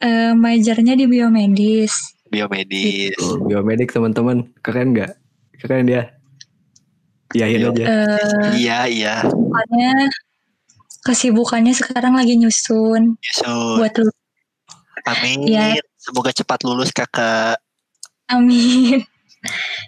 eh, 0.00 0.32
majornya 0.32 0.94
di 0.94 1.04
biomedis. 1.10 1.92
biomedis. 2.30 3.18
Tuh, 3.18 3.42
biomedik 3.42 3.90
teman-teman, 3.90 4.46
keren 4.62 4.94
nggak? 4.94 5.18
Keren 5.58 5.90
dia. 5.90 6.14
Iyain 7.30 7.62
aja. 7.62 7.84
Eh, 7.86 8.50
Iya, 8.58 8.78
iya. 8.86 9.14
Kesibukannya, 9.22 9.92
kesibukannya 11.02 11.72
sekarang 11.72 12.14
lagi 12.18 12.34
nyusun 12.36 13.14
Yusuf. 13.22 13.78
buat 13.78 13.94
lu. 13.96 14.10
Amin. 15.06 15.46
Iya. 15.46 15.78
Semoga 15.96 16.34
cepat 16.34 16.66
lulus 16.66 16.90
kakak. 16.90 17.60
Amin. 18.28 19.06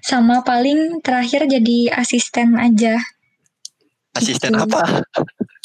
Sama 0.00 0.40
paling 0.40 1.02
terakhir 1.04 1.44
jadi 1.44 1.92
asisten 1.92 2.56
aja. 2.56 2.96
Asisten 4.12 4.52
Gitu. 4.52 4.62
apa? 4.64 5.04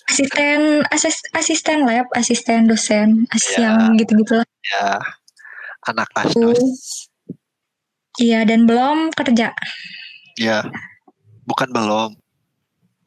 Asisten 0.08 0.88
asis, 0.88 1.20
asisten 1.36 1.84
lab, 1.84 2.08
asisten 2.16 2.64
dosen, 2.66 3.28
as 3.30 3.44
Ya. 3.54 3.68
yang 3.68 3.96
gitu-gitulah. 3.96 4.48
Ya, 4.64 5.00
anak 5.84 6.08
asdos. 6.16 7.12
Iya 8.18 8.48
dan 8.48 8.64
belum 8.66 9.12
kerja. 9.14 9.52
Ya, 10.40 10.64
bukan 11.48 11.72
belum. 11.72 12.12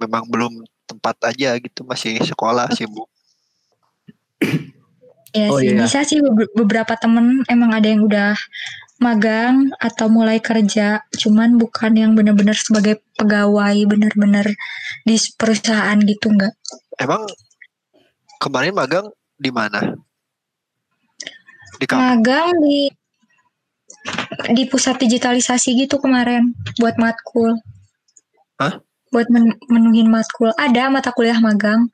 Memang 0.01 0.25
belum 0.27 0.65
tempat 0.89 1.15
aja 1.29 1.55
gitu 1.61 1.85
masih 1.85 2.19
sekolah 2.25 2.73
sih 2.73 2.89
bu. 2.89 3.05
Ya 5.31 5.47
Oh, 5.47 5.63
sih 5.63 5.71
iya. 5.71 5.87
bisa 5.87 6.03
sih 6.03 6.19
be- 6.19 6.51
beberapa 6.59 6.99
temen 6.99 7.47
emang 7.47 7.71
ada 7.71 7.87
yang 7.87 8.03
udah 8.03 8.35
magang 8.99 9.71
atau 9.79 10.11
mulai 10.11 10.43
kerja, 10.43 11.07
cuman 11.17 11.57
bukan 11.57 11.95
yang 11.95 12.13
benar-benar 12.19 12.59
sebagai 12.59 13.01
pegawai 13.17 13.77
benar-benar 13.87 14.45
di 15.07 15.17
perusahaan 15.39 15.97
gitu 16.03 16.35
enggak. 16.35 16.53
Emang 17.01 17.25
kemarin 18.43 18.75
magang 18.75 19.07
di 19.39 19.49
mana? 19.55 19.97
Di 21.79 21.87
kampus. 21.89 22.03
Magang 22.03 22.51
di 22.61 22.91
di 24.53 24.65
pusat 24.69 24.99
digitalisasi 25.01 25.77
gitu 25.81 25.97
kemarin 26.03 26.53
buat 26.77 26.99
matkul. 27.01 27.57
Hah? 28.61 28.77
Buat 29.11 29.27
men- 29.33 29.57
menuhin 29.67 30.13
matkul. 30.13 30.53
Ada 30.55 30.93
mata 30.93 31.11
kuliah 31.11 31.41
magang. 31.41 31.89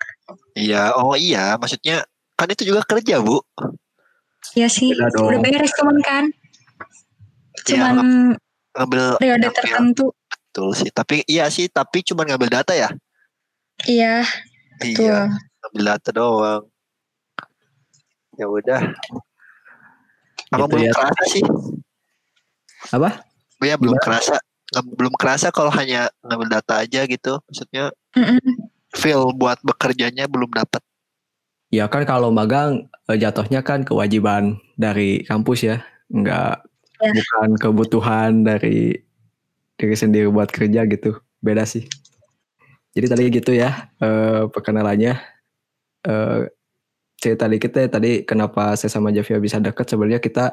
Iya, 0.59 0.93
oh 0.99 1.15
iya, 1.15 1.55
maksudnya 1.57 2.03
kan 2.35 2.51
itu 2.51 2.67
juga 2.67 2.83
kerja 2.83 3.23
bu. 3.23 3.39
Ya 4.59 4.67
sih, 4.67 4.91
dong. 4.93 5.31
udah 5.31 5.39
beres 5.41 5.73
cuman 5.79 5.97
kan. 6.03 6.25
Iya, 7.65 7.65
Cuman 7.67 7.97
Ngambil 8.77 9.05
periode 9.17 9.49
tertentu. 9.57 10.13
betul 10.29 10.69
sih. 10.77 10.91
Tapi 10.93 11.25
iya 11.25 11.49
sih, 11.49 11.71
tapi 11.71 12.05
cuma 12.05 12.29
ngambil 12.29 12.61
data 12.61 12.77
ya. 12.77 12.93
Iya, 13.89 14.27
betul. 14.83 15.07
Iya, 15.09 15.19
ngambil 15.65 15.83
data 15.87 16.09
doang. 16.13 16.63
Ya 18.37 18.47
udah. 18.51 18.81
Emang 20.53 20.69
Gitu 20.69 20.73
belum 20.77 20.85
ya. 20.85 20.93
kerasa 20.93 21.23
sih. 21.33 21.45
Apa? 22.93 23.25
Ya 23.65 23.75
belum 23.81 23.97
kerasa. 23.97 24.37
Nggak- 24.77 24.93
belum 24.93 25.15
kerasa 25.17 25.49
kalau 25.49 25.73
hanya 25.73 26.13
ngambil 26.21 26.61
data 26.61 26.85
aja 26.85 27.09
gitu. 27.09 27.41
Maksudnya 27.49 27.97
feel 28.93 29.33
buat 29.33 29.57
bekerjanya 29.65 30.29
belum 30.29 30.53
dapat. 30.53 30.85
Ya 31.73 31.89
kan 31.89 32.05
kalau 32.05 32.29
magang 32.29 32.93
eh, 33.09 33.17
jatuhnya 33.17 33.65
kan 33.65 33.89
kewajiban 33.89 34.61
dari 34.77 35.25
kampus 35.25 35.65
ya, 35.65 35.81
nggak 36.13 36.61
Ya. 36.97 37.13
bukan 37.13 37.49
kebutuhan 37.61 38.45
dari 38.45 39.01
diri 39.77 39.97
sendiri 39.97 40.29
buat 40.29 40.53
kerja 40.53 40.85
gitu. 40.85 41.21
Beda 41.41 41.65
sih. 41.65 41.85
Jadi 42.93 43.07
tadi 43.09 43.25
gitu 43.33 43.53
ya 43.57 43.89
eh, 43.97 44.45
perkenalannya. 44.53 45.17
Eh, 46.05 46.41
cerita 47.17 47.49
dikit 47.49 47.73
ya 47.73 47.89
tadi 47.89 48.29
kenapa 48.29 48.77
saya 48.77 48.93
sama 48.93 49.09
Javia 49.09 49.41
bisa 49.41 49.57
deket 49.57 49.89
sebenarnya 49.89 50.21
kita 50.21 50.53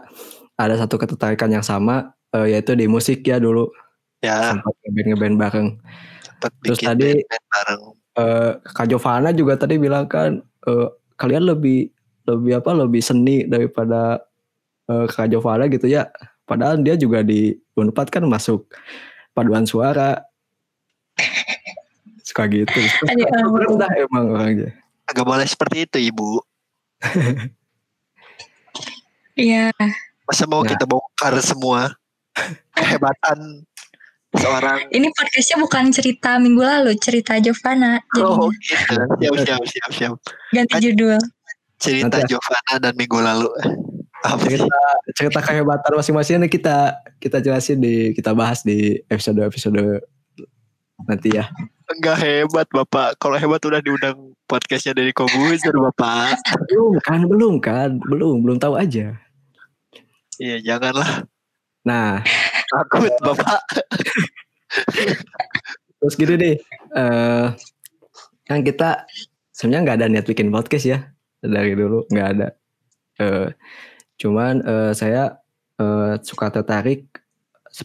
ada 0.56 0.75
satu 0.80 0.96
ketertarikan 0.96 1.51
yang 1.51 1.62
sama 1.62 2.15
eh, 2.32 2.56
yaitu 2.56 2.72
di 2.74 2.88
musik 2.88 3.20
ya 3.27 3.36
dulu 3.38 3.68
Ya, 4.24 4.56
sempat 4.56 4.74
ngeband 4.82 5.08
ngeband 5.10 5.36
bareng. 5.38 5.68
sempat 6.24 6.51
Terus 6.63 6.80
bikin 6.80 6.88
tadi- 6.89 7.03
band-band 7.20 7.46
bareng. 7.50 7.82
eh 8.13 8.51
Kak 8.63 8.88
Jovana 8.88 9.30
juga 9.32 9.53
tadi 9.56 9.75
bilang 9.75 10.06
kan 10.06 10.38
eh, 10.63 10.88
kalian 11.13 11.44
lebih 11.46 11.92
lebih 12.24 12.53
apa 12.56 12.72
lebih 12.72 13.00
seni 13.00 13.44
daripada 13.44 14.24
eh, 14.86 15.06
Kak 15.06 15.27
Jovana 15.27 15.68
gitu 15.68 15.86
ya. 15.86 16.08
Padahal 16.44 16.80
dia 16.80 16.96
juga 16.96 17.20
di 17.20 17.51
Unpad 17.74 18.08
kan 18.10 18.24
masuk 18.24 18.72
paduan 19.32 19.63
suara. 19.63 20.24
Suka 22.24 22.48
gitu. 22.48 22.80
Udah 23.68 23.92
emang 23.94 24.32
orangnya. 24.32 24.72
Agak 25.03 25.24
boleh 25.24 25.44
seperti 25.44 25.84
itu 25.84 25.98
ibu. 26.06 26.39
Iya, 29.34 29.74
Masa 30.24 30.46
mau 30.46 30.62
Nah. 30.62 30.70
kita 30.70 30.86
bongkar 30.86 31.34
semua 31.42 31.92
kehebatan 32.77 33.65
seorang 34.36 34.90
ini 34.90 35.08
podcastnya 35.12 35.58
bukan 35.60 35.90
cerita 35.90 36.38
minggu 36.38 36.62
lalu, 36.62 36.92
cerita 36.98 37.38
Jovana. 37.38 38.02
Oh 38.18 38.50
Jadinya 38.50 39.06
gitu. 39.20 39.36
Siap, 39.36 39.36
siap, 39.46 39.63
siap, 39.66 39.92
siap. 39.92 40.13
ganti 40.52 40.74
kan- 40.74 40.82
judul. 40.82 41.20
Cerita 41.78 42.16
Nanti- 42.16 42.32
Giovanna 42.32 42.74
dan 42.80 42.94
minggu 42.96 43.20
lalu. 43.20 43.50
Apa? 44.24 44.40
Cerita 44.48 44.80
cerita 45.12 45.40
kehebatan 45.44 45.92
masing-masing 46.00 46.36
ini 46.40 46.48
kita 46.48 46.96
kita 47.20 47.44
jelasin 47.44 47.75
di 47.78 48.16
kita 48.16 48.32
bahas 48.32 48.63
di 48.63 49.04
episode 49.12 49.44
episode 49.44 50.00
nanti 51.04 51.36
ya. 51.36 51.52
Enggak 51.92 52.24
hebat 52.24 52.68
Bapak. 52.72 53.20
Kalau 53.20 53.36
hebat 53.36 53.60
udah 53.60 53.84
diundang 53.84 54.32
podcastnya 54.48 54.96
dari 54.96 55.12
Kobuzer 55.12 55.75
Bapak. 55.75 56.40
Belum 56.72 56.96
kan, 57.04 57.20
belum 57.28 57.54
kan, 57.60 58.00
belum 58.00 58.40
belum 58.40 58.58
tahu 58.63 58.80
aja. 58.80 59.20
Iya 60.40 60.63
janganlah. 60.63 61.28
Nah, 61.84 62.24
Takut 62.74 63.13
Bapak. 63.25 63.62
Terus 66.01 66.15
gini 66.18 66.34
deh, 66.36 66.56
eh 66.98 67.48
kan 68.44 68.60
kita 68.65 69.06
sebenarnya 69.53 69.82
nggak 69.86 69.98
ada 70.01 70.08
niat 70.10 70.25
bikin 70.27 70.50
podcast 70.50 70.86
ya 70.89 71.00
dari 71.39 71.77
dulu 71.77 72.10
nggak 72.10 72.27
ada. 72.34 72.48
Eh 73.22 73.48
cuman 74.18 74.65
eh, 74.65 74.92
saya 74.98 75.38
eh, 75.77 76.18
suka 76.25 76.50
tertarik, 76.50 77.06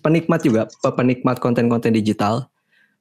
penikmat 0.00 0.40
juga, 0.40 0.66
penikmat 0.82 1.36
konten-konten 1.38 1.92
digital, 1.92 2.48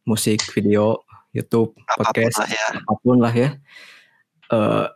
musik, 0.04 0.44
video, 0.52 1.08
YouTube, 1.32 1.72
Apa 1.88 2.04
pun 2.04 2.04
podcast, 2.12 2.38
lah 2.44 2.50
ya. 2.52 2.68
apa 2.84 2.94
pun 3.00 3.18
lah 3.24 3.34
ya. 3.34 3.50
Eh 4.52 4.88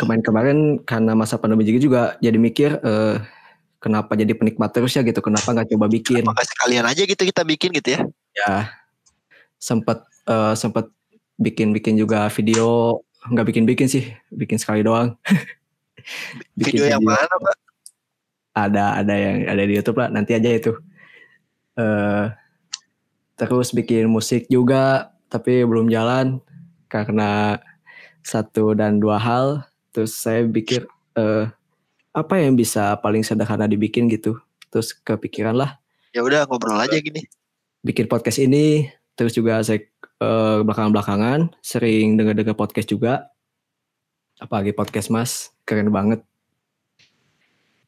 kemarin-kemarin 0.00 0.82
karena 0.82 1.12
masa 1.14 1.36
pandemi 1.38 1.62
juga, 1.62 1.78
juga 1.78 2.02
jadi 2.18 2.38
mikir 2.42 2.70
eh, 2.82 3.16
kenapa 3.86 4.18
jadi 4.18 4.34
penikmat 4.34 4.74
terus 4.74 4.98
ya 4.98 5.06
gitu, 5.06 5.22
kenapa 5.22 5.46
nggak 5.54 5.70
coba 5.70 5.86
bikin? 5.86 6.26
Maka 6.26 6.42
sekalian 6.42 6.82
aja 6.82 7.06
gitu 7.06 7.22
kita 7.22 7.46
bikin 7.46 7.70
gitu 7.78 7.94
ya. 7.94 8.00
Ya, 8.34 8.54
sempat 9.62 10.02
eh, 10.26 10.54
sempat 10.58 10.90
bikin-bikin 11.38 11.94
juga 11.94 12.26
video 12.32 13.00
nggak 13.26 13.46
bikin-bikin 13.52 13.88
sih 13.90 14.04
bikin 14.32 14.56
sekali 14.56 14.86
doang 14.86 15.18
Bikin 16.58 16.78
Video 16.78 16.86
yang 16.96 17.02
mana 17.02 17.26
pak? 17.26 17.56
ada 18.56 19.04
ada 19.04 19.14
yang 19.14 19.36
ada 19.52 19.62
di 19.68 19.74
YouTube 19.76 20.00
lah 20.00 20.08
nanti 20.08 20.32
aja 20.32 20.48
itu 20.48 20.72
eh 21.76 22.32
terus 23.36 23.74
bikin 23.76 24.08
musik 24.08 24.48
juga 24.48 25.12
tapi 25.28 25.60
belum 25.66 25.92
jalan 25.92 26.40
karena 26.88 27.60
satu 28.24 28.72
dan 28.72 28.96
dua 28.96 29.20
hal 29.20 29.60
terus 29.92 30.16
saya 30.16 30.40
pikir 30.48 30.88
eh 31.20 31.52
apa 32.16 32.40
yang 32.40 32.56
bisa 32.56 32.96
paling 32.96 33.20
sederhana 33.20 33.68
dibikin 33.68 34.08
gitu 34.08 34.40
terus 34.68 34.96
kepikiran 34.96 35.52
lah 35.52 35.76
Ya 36.10 36.24
udah 36.24 36.48
ngobrol 36.48 36.80
aja 36.80 36.96
gini. 36.96 37.28
bikin 37.84 38.08
podcast 38.08 38.40
ini 38.40 38.88
terus 39.12 39.36
juga 39.36 39.60
saya 39.60 39.84
eh, 40.16 40.58
belakangan-belakangan 40.64 41.52
sering 41.60 42.16
dengar-dengar 42.16 42.56
podcast 42.56 42.88
juga 42.88 43.28
apalagi 44.36 44.72
podcast 44.72 45.08
mas 45.08 45.32
keren 45.62 45.88
banget 45.88 46.24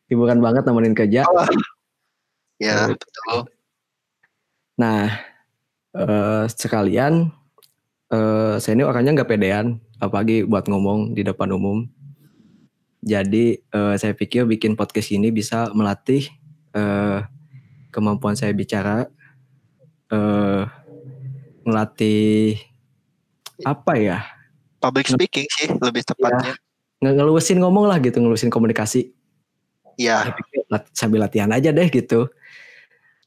hiburan 0.07 0.39
banget 0.39 0.63
nemenin 0.65 0.93
kerja 0.93 1.25
Ya 2.59 2.75
Oh. 2.75 2.91
betul. 2.91 3.39
Nah, 4.77 5.15
eh, 5.95 6.45
sekalian 6.49 7.31
eh, 8.09 8.55
saya 8.59 8.75
ini 8.75 8.83
orangnya 8.83 9.15
nggak 9.15 9.31
pedean, 9.31 9.67
apalagi 9.97 10.43
buat 10.43 10.67
ngomong 10.67 11.15
di 11.15 11.23
depan 11.23 11.55
umum. 11.55 11.87
Jadi 13.09 13.57
eh, 13.57 13.95
saya 13.97 14.12
pikir 14.12 14.45
bikin 14.45 14.77
podcast 14.77 15.09
ini 15.09 15.33
bisa 15.33 15.73
melatih 15.73 16.29
eh, 16.77 17.25
kemampuan 17.88 18.37
saya 18.37 18.53
bicara, 18.53 19.09
eh, 20.12 20.62
melatih 21.65 22.61
apa 23.65 23.93
ya? 23.97 24.19
Public 24.79 25.09
speaking 25.09 25.49
sih 25.49 25.73
lebih 25.73 26.05
tepatnya. 26.05 26.53
Nge- 27.00 27.15
Ngeluasin 27.17 27.59
ngomong 27.59 27.88
lah 27.88 27.97
gitu, 27.99 28.21
ngeluasin 28.21 28.53
komunikasi. 28.53 29.11
Ya. 29.97 30.37
Lat- 30.69 30.93
sambil 30.93 31.25
latihan 31.25 31.50
aja 31.50 31.73
deh 31.73 31.88
gitu. 31.88 32.29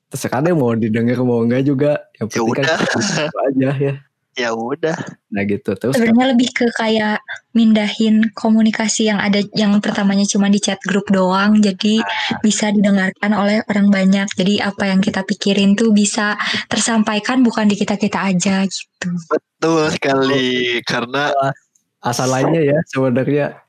Terserah 0.08 0.40
deh 0.40 0.54
mau 0.54 0.72
didengar 0.72 1.18
mau 1.26 1.42
enggak 1.42 1.66
juga. 1.66 1.92
Yang 2.22 2.28
Ya 2.28 2.32
penting 2.38 2.54
kan 2.54 2.64
udah. 2.64 2.78
gitu 3.18 3.38
aja 3.42 3.70
ya. 3.76 3.94
Ya 4.32 4.50
udah. 4.56 4.96
Nah 5.28 5.44
gitu 5.44 5.76
terus 5.76 5.92
Sebenarnya 6.00 6.32
lebih 6.32 6.50
ke 6.56 6.64
kayak 6.80 7.20
mindahin 7.52 8.32
komunikasi 8.32 9.12
yang 9.12 9.20
ada 9.20 9.44
yang 9.56 9.76
pertamanya 9.84 10.24
cuma 10.24 10.48
di 10.48 10.64
chat 10.64 10.80
grup 10.88 11.08
doang 11.12 11.60
jadi 11.60 12.00
bisa 12.40 12.72
didengarkan 12.72 13.32
oleh 13.36 13.60
orang 13.68 13.92
banyak. 13.92 14.28
Jadi 14.32 14.64
apa 14.64 14.88
yang 14.88 15.04
kita 15.04 15.28
pikirin 15.28 15.76
tuh 15.76 15.92
bisa 15.92 16.40
tersampaikan 16.72 17.44
bukan 17.44 17.68
di 17.68 17.76
kita-kita 17.76 18.32
aja 18.32 18.64
gitu. 18.64 19.10
Betul 19.28 19.92
sekali. 19.92 20.80
Karena 20.88 21.32
asal 22.02 22.32
lainnya 22.34 22.62
ya 22.66 22.80
sebenarnya 22.90 23.62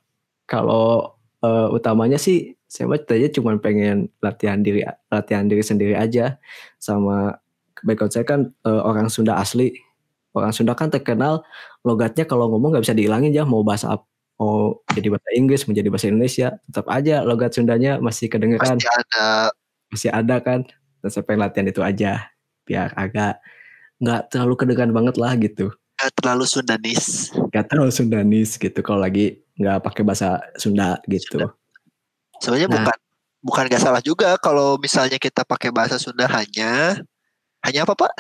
kalau 0.48 1.18
eh, 1.44 1.68
utamanya 1.68 2.16
sih 2.16 2.56
saya 2.64 2.88
mah 2.88 2.96
tadinya 3.04 3.28
cuma 3.28 3.52
pengen 3.60 4.08
latihan 4.24 4.64
diri 4.64 4.80
latihan 5.12 5.44
diri 5.44 5.60
sendiri 5.60 5.92
aja 5.92 6.40
sama 6.80 7.36
background 7.84 8.12
saya 8.16 8.24
kan 8.24 8.40
eh, 8.64 8.82
orang 8.82 9.12
Sunda 9.12 9.36
asli 9.36 9.76
orang 10.32 10.52
Sunda 10.52 10.72
kan 10.72 10.88
terkenal 10.88 11.44
logatnya 11.84 12.24
kalau 12.24 12.48
ngomong 12.52 12.76
nggak 12.76 12.84
bisa 12.88 12.96
dihilangin 12.96 13.32
ya 13.32 13.44
mau 13.44 13.60
bahasa 13.60 13.92
ap- 13.96 14.08
mau 14.40 14.80
jadi 14.90 15.12
bahasa 15.12 15.28
Inggris 15.36 15.62
menjadi 15.68 15.88
bahasa 15.92 16.06
Indonesia 16.08 16.48
tetap 16.66 16.86
aja 16.88 17.22
logat 17.22 17.52
Sundanya 17.54 18.00
masih 18.02 18.26
kedengeran 18.32 18.80
pasti 18.80 18.88
ada 18.88 19.26
masih 19.92 20.10
ada 20.10 20.36
kan 20.40 20.64
dan 21.04 21.08
saya 21.12 21.22
pengen 21.22 21.40
latihan 21.46 21.68
itu 21.68 21.80
aja 21.84 22.12
biar 22.64 22.90
agak 22.96 23.38
nggak 24.02 24.20
terlalu 24.32 24.54
kedengeran 24.58 24.90
banget 24.90 25.14
lah 25.20 25.32
gitu 25.38 25.70
nggak 26.02 26.12
terlalu 26.18 26.44
Sundanis. 26.48 27.30
nggak 27.52 27.64
terlalu 27.70 27.92
Sundanis 27.94 28.58
gitu 28.58 28.80
kalau 28.82 28.98
lagi 29.04 29.38
nggak 29.54 29.84
pakai 29.84 30.02
bahasa 30.02 30.42
Sunda 30.58 30.98
gitu. 31.06 31.46
Sebenarnya 32.42 32.66
Nah. 32.66 32.74
bukan 32.82 32.98
bukan 33.42 33.64
nggak 33.70 33.82
salah 33.82 34.02
juga 34.02 34.34
kalau 34.42 34.74
misalnya 34.82 35.20
kita 35.22 35.46
pakai 35.46 35.70
bahasa 35.70 36.02
Sunda 36.02 36.26
hanya 36.26 36.98
hanya 37.62 37.86
apa 37.86 37.94
pak? 37.94 38.10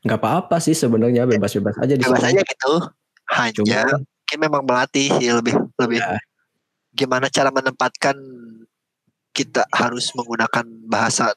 Nggak 0.00 0.20
apa-apa 0.20 0.56
sih 0.64 0.72
sebenarnya 0.72 1.28
bebas-bebas 1.28 1.76
aja 1.80 1.94
di 1.96 2.02
Bebas 2.02 2.24
aja 2.24 2.40
gitu. 2.40 2.72
Hanya 3.30 3.52
Cuma 3.62 4.00
mungkin 4.30 4.38
memang 4.46 4.62
melatih 4.62 5.10
sih 5.18 5.26
lebih 5.30 5.58
lebih 5.74 5.98
ya, 5.98 6.18
gimana 6.94 7.26
cara 7.26 7.50
menempatkan 7.50 8.14
kita 9.34 9.66
harus 9.74 10.10
menggunakan 10.14 10.66
bahasa 10.86 11.34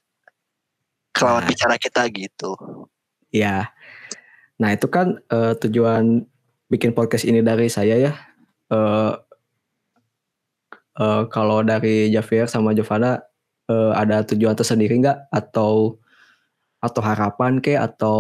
kelawan 1.14 1.42
Nah. 1.46 1.50
bicara 1.50 1.76
kita 1.78 2.06
gitu. 2.10 2.54
ya. 3.34 3.70
Nah 4.62 4.70
itu 4.78 4.86
kan 4.90 5.18
eh, 5.30 5.54
tujuan 5.58 6.22
bikin 6.70 6.94
podcast 6.94 7.26
ini 7.26 7.42
dari 7.42 7.66
saya 7.70 7.98
ya. 7.98 8.14
Eh, 8.70 9.14
eh, 11.02 11.24
kalau 11.34 11.66
dari 11.66 12.14
Javier 12.14 12.46
sama 12.46 12.78
Giovanna 12.78 13.22
eh, 13.70 13.92
ada 13.98 14.22
tujuan 14.22 14.54
tersendiri 14.54 15.02
nggak 15.02 15.34
atau 15.34 15.98
atau 16.84 17.00
harapan 17.00 17.64
ke 17.64 17.80
atau 17.80 18.20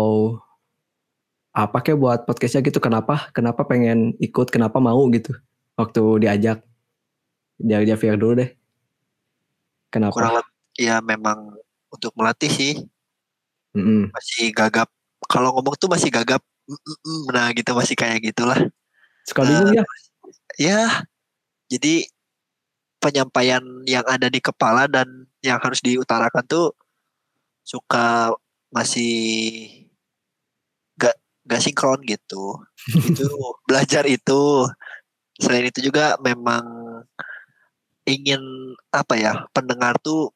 apa 1.51 1.83
ke 1.83 1.93
buat 1.93 2.23
podcastnya 2.23 2.63
gitu 2.63 2.79
kenapa 2.79 3.29
kenapa 3.35 3.67
pengen 3.67 4.15
ikut 4.23 4.47
kenapa 4.49 4.79
mau 4.79 5.03
gitu 5.11 5.35
waktu 5.75 6.23
diajak 6.23 6.63
dari 7.59 7.85
Javier 7.85 8.15
dulu 8.15 8.39
deh 8.39 8.49
kenapa 9.91 10.15
Kurang 10.15 10.35
ya 10.79 11.03
memang 11.03 11.53
untuk 11.93 12.15
melatih 12.17 12.49
sih 12.49 12.73
Mm-mm. 13.73 14.13
masih 14.13 14.53
gagap. 14.53 14.89
Kalau 15.25 15.49
ngomong 15.57 15.73
tuh 15.81 15.89
masih 15.89 16.13
gagap. 16.13 16.41
"Mm, 16.69 16.77
mm, 16.77 16.97
mm." 17.01 17.21
Nah 17.33 17.47
gitu 17.57 17.71
masih 17.73 17.95
kayak 17.97 18.21
gitulah. 18.21 18.57
suka 19.23 19.47
bingung 19.47 19.71
ya 19.71 19.83
Ya 20.59 20.81
jadi 21.71 22.05
penyampaian 22.99 23.63
yang 23.87 24.03
ada 24.03 24.27
di 24.27 24.43
kepala 24.43 24.85
dan 24.91 25.07
yang 25.39 25.57
harus 25.63 25.79
diutarakan 25.79 26.43
tuh 26.43 26.75
suka 27.63 28.35
masih 28.75 29.13
gak 30.97 31.15
gak 31.45 31.61
sinkron 31.61 32.01
gitu. 32.03 32.57
itu 33.09 33.27
belajar 33.69 34.03
itu. 34.09 34.67
Selain 35.37 35.65
itu 35.69 35.79
juga 35.81 36.17
memang 36.21 36.63
ingin 38.03 38.41
apa 38.91 39.15
ya 39.15 39.33
pendengar 39.55 39.95
tuh 40.03 40.33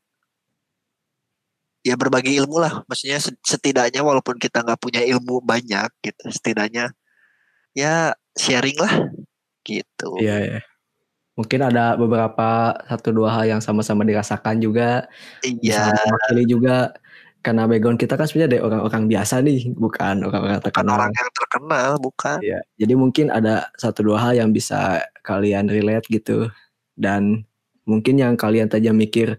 ya 1.83 1.95
berbagi 1.95 2.35
ilmu 2.39 2.59
lah 2.59 2.83
maksudnya 2.87 3.19
se- 3.19 3.39
setidaknya 3.43 4.03
walaupun 4.03 4.35
kita 4.39 4.59
nggak 4.63 4.79
punya 4.79 5.03
ilmu 5.03 5.39
banyak 5.39 5.87
gitu 6.03 6.23
setidaknya 6.31 6.91
ya 7.75 8.15
sharing 8.35 8.75
lah 8.79 9.07
gitu 9.67 10.09
Iya 10.19 10.37
ya. 10.39 10.59
Mungkin 11.37 11.61
ada 11.69 11.93
beberapa 11.93 12.73
satu 12.89 13.13
dua 13.13 13.29
hal 13.29 13.45
yang 13.45 13.61
sama-sama 13.61 14.01
dirasakan 14.01 14.57
juga, 14.57 15.05
iya 15.45 15.93
mewakili 15.93 16.49
juga. 16.49 16.97
Karena 17.45 17.63
background 17.69 17.99
kita 18.01 18.17
kan 18.19 18.25
sebenarnya 18.27 18.51
dari 18.59 18.63
orang-orang 18.65 19.03
biasa 19.07 19.35
nih, 19.45 19.71
bukan 19.77 20.15
orang-orang 20.25 20.59
terkenal. 20.63 20.93
orang 20.99 21.11
yang 21.15 21.29
terkenal 21.31 21.91
bukan 22.01 22.37
Iya. 22.43 22.59
Jadi 22.81 22.93
mungkin 22.97 23.25
ada 23.31 23.69
satu 23.77 24.03
dua 24.03 24.17
hal 24.19 24.33
yang 24.35 24.49
bisa 24.51 25.05
kalian 25.23 25.69
relate 25.71 26.07
gitu. 26.11 26.49
Dan 26.97 27.45
mungkin 27.87 28.19
yang 28.19 28.33
kalian 28.35 28.67
tadi 28.67 28.89
mikir 28.91 29.37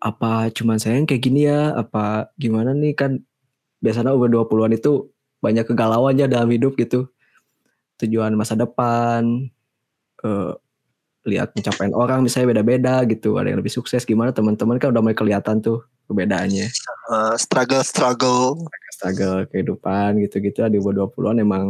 apa 0.00 0.50
cuman 0.54 0.78
saya 0.80 0.98
yang 1.00 1.08
kayak 1.08 1.22
gini 1.24 1.48
ya, 1.50 1.74
apa 1.76 2.30
gimana 2.40 2.72
nih 2.76 2.94
kan 2.98 3.20
biasanya 3.84 4.12
umur 4.16 4.30
20-an 4.32 4.74
itu 4.78 5.10
banyak 5.44 5.66
kegalauannya 5.68 6.26
dalam 6.30 6.50
hidup 6.52 6.76
gitu. 6.80 7.08
Tujuan 8.02 8.34
masa 8.36 8.54
depan, 8.58 9.48
eh, 10.24 10.52
lihat 11.28 11.52
pencapaian 11.56 11.92
orang 11.96 12.22
misalnya 12.26 12.58
beda-beda 12.58 13.02
gitu. 13.10 13.36
Ada 13.40 13.52
yang 13.54 13.60
lebih 13.62 13.74
sukses 13.74 14.04
gimana 14.08 14.32
teman-teman 14.36 14.78
kan 14.80 14.90
udah 14.94 15.02
mulai 15.04 15.16
kelihatan 15.18 15.60
tuh 15.64 15.84
perbedaannya. 16.06 16.66
Eh, 17.12 17.34
struggle 17.38 17.82
struggle. 17.82 18.56
Struggle 18.94 19.44
kehidupan 19.50 20.22
gitu-gitu 20.24 20.64
di 20.72 20.80
umur 20.80 21.12
20-an 21.12 21.42
emang 21.42 21.66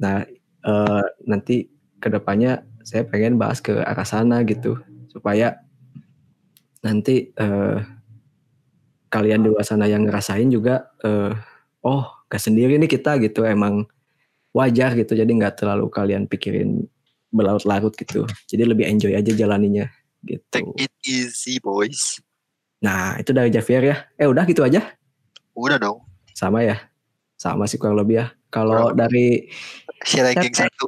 nah 0.00 0.24
eh, 0.64 1.04
nanti 1.24 1.68
ke 2.00 2.08
depannya 2.08 2.64
saya 2.84 3.04
pengen 3.04 3.36
bahas 3.36 3.60
ke 3.60 3.76
arah 3.80 4.08
sana 4.08 4.40
gitu 4.44 4.80
supaya 5.12 5.60
nanti 6.80 7.32
eh, 7.36 7.78
kalian 9.12 9.44
di 9.44 9.48
luar 9.52 9.66
sana 9.66 9.84
yang 9.84 10.08
ngerasain 10.08 10.48
juga 10.48 10.88
eh, 11.04 11.32
oh 11.84 12.04
gak 12.30 12.40
sendiri 12.40 12.80
nih 12.80 12.88
kita 12.88 13.20
gitu 13.20 13.44
emang 13.44 13.84
wajar 14.50 14.96
gitu 14.98 15.14
jadi 15.14 15.28
nggak 15.28 15.62
terlalu 15.62 15.86
kalian 15.92 16.26
pikirin 16.26 16.88
berlarut-larut 17.30 17.94
gitu 17.94 18.26
jadi 18.50 18.66
lebih 18.66 18.86
enjoy 18.88 19.14
aja 19.14 19.30
jalaninya 19.30 19.86
gitu. 20.26 20.42
Take 20.50 20.90
it 20.90 20.92
easy 21.06 21.62
boys 21.62 22.18
nah 22.80 23.16
itu 23.20 23.30
dari 23.36 23.52
Javier 23.52 23.82
ya. 23.84 23.96
Eh 24.16 24.28
udah 24.28 24.44
gitu 24.48 24.64
aja? 24.64 24.80
Udah 25.54 25.76
dong. 25.76 26.00
Sama 26.32 26.64
ya? 26.64 26.80
Sama 27.36 27.68
sih 27.68 27.76
kurang 27.76 28.00
lebih 28.00 28.24
ya. 28.24 28.26
Kalau 28.50 28.90
dari 28.96 29.46
si 30.04 30.18
ranking 30.18 30.50
Teteh. 30.52 30.66
satu. 30.66 30.86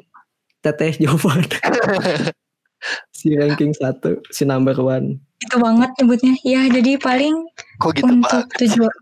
Teteh 0.62 0.92
jawaban 0.98 1.42
si 3.18 3.34
ranking 3.38 3.72
satu 3.76 4.18
si 4.34 4.42
number 4.42 4.74
one. 4.78 5.22
Itu 5.38 5.56
banget 5.62 5.90
nyebutnya. 6.00 6.34
Ya 6.42 6.66
jadi 6.66 6.98
paling 6.98 7.46
kok 7.78 7.94
gitu 7.94 8.10
untuk 8.10 8.46
tujuan 8.58 8.94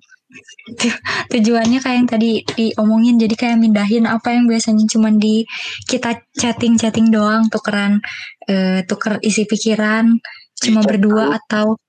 tujuannya 1.32 1.78
kayak 1.82 1.96
yang 1.96 2.08
tadi 2.08 2.30
diomongin. 2.54 3.16
Jadi 3.18 3.34
kayak 3.34 3.56
mindahin 3.58 4.06
apa 4.06 4.36
yang 4.36 4.46
biasanya 4.46 4.84
cuma 4.86 5.10
di 5.10 5.44
kita 5.88 6.20
chatting 6.36 6.76
chatting 6.76 7.08
doang. 7.08 7.48
Tukeran 7.48 8.00
eh, 8.46 8.84
tuker 8.84 9.18
isi 9.24 9.48
pikiran 9.48 10.20
cuma 10.60 10.84
berdua 10.84 11.40
atau 11.40 11.80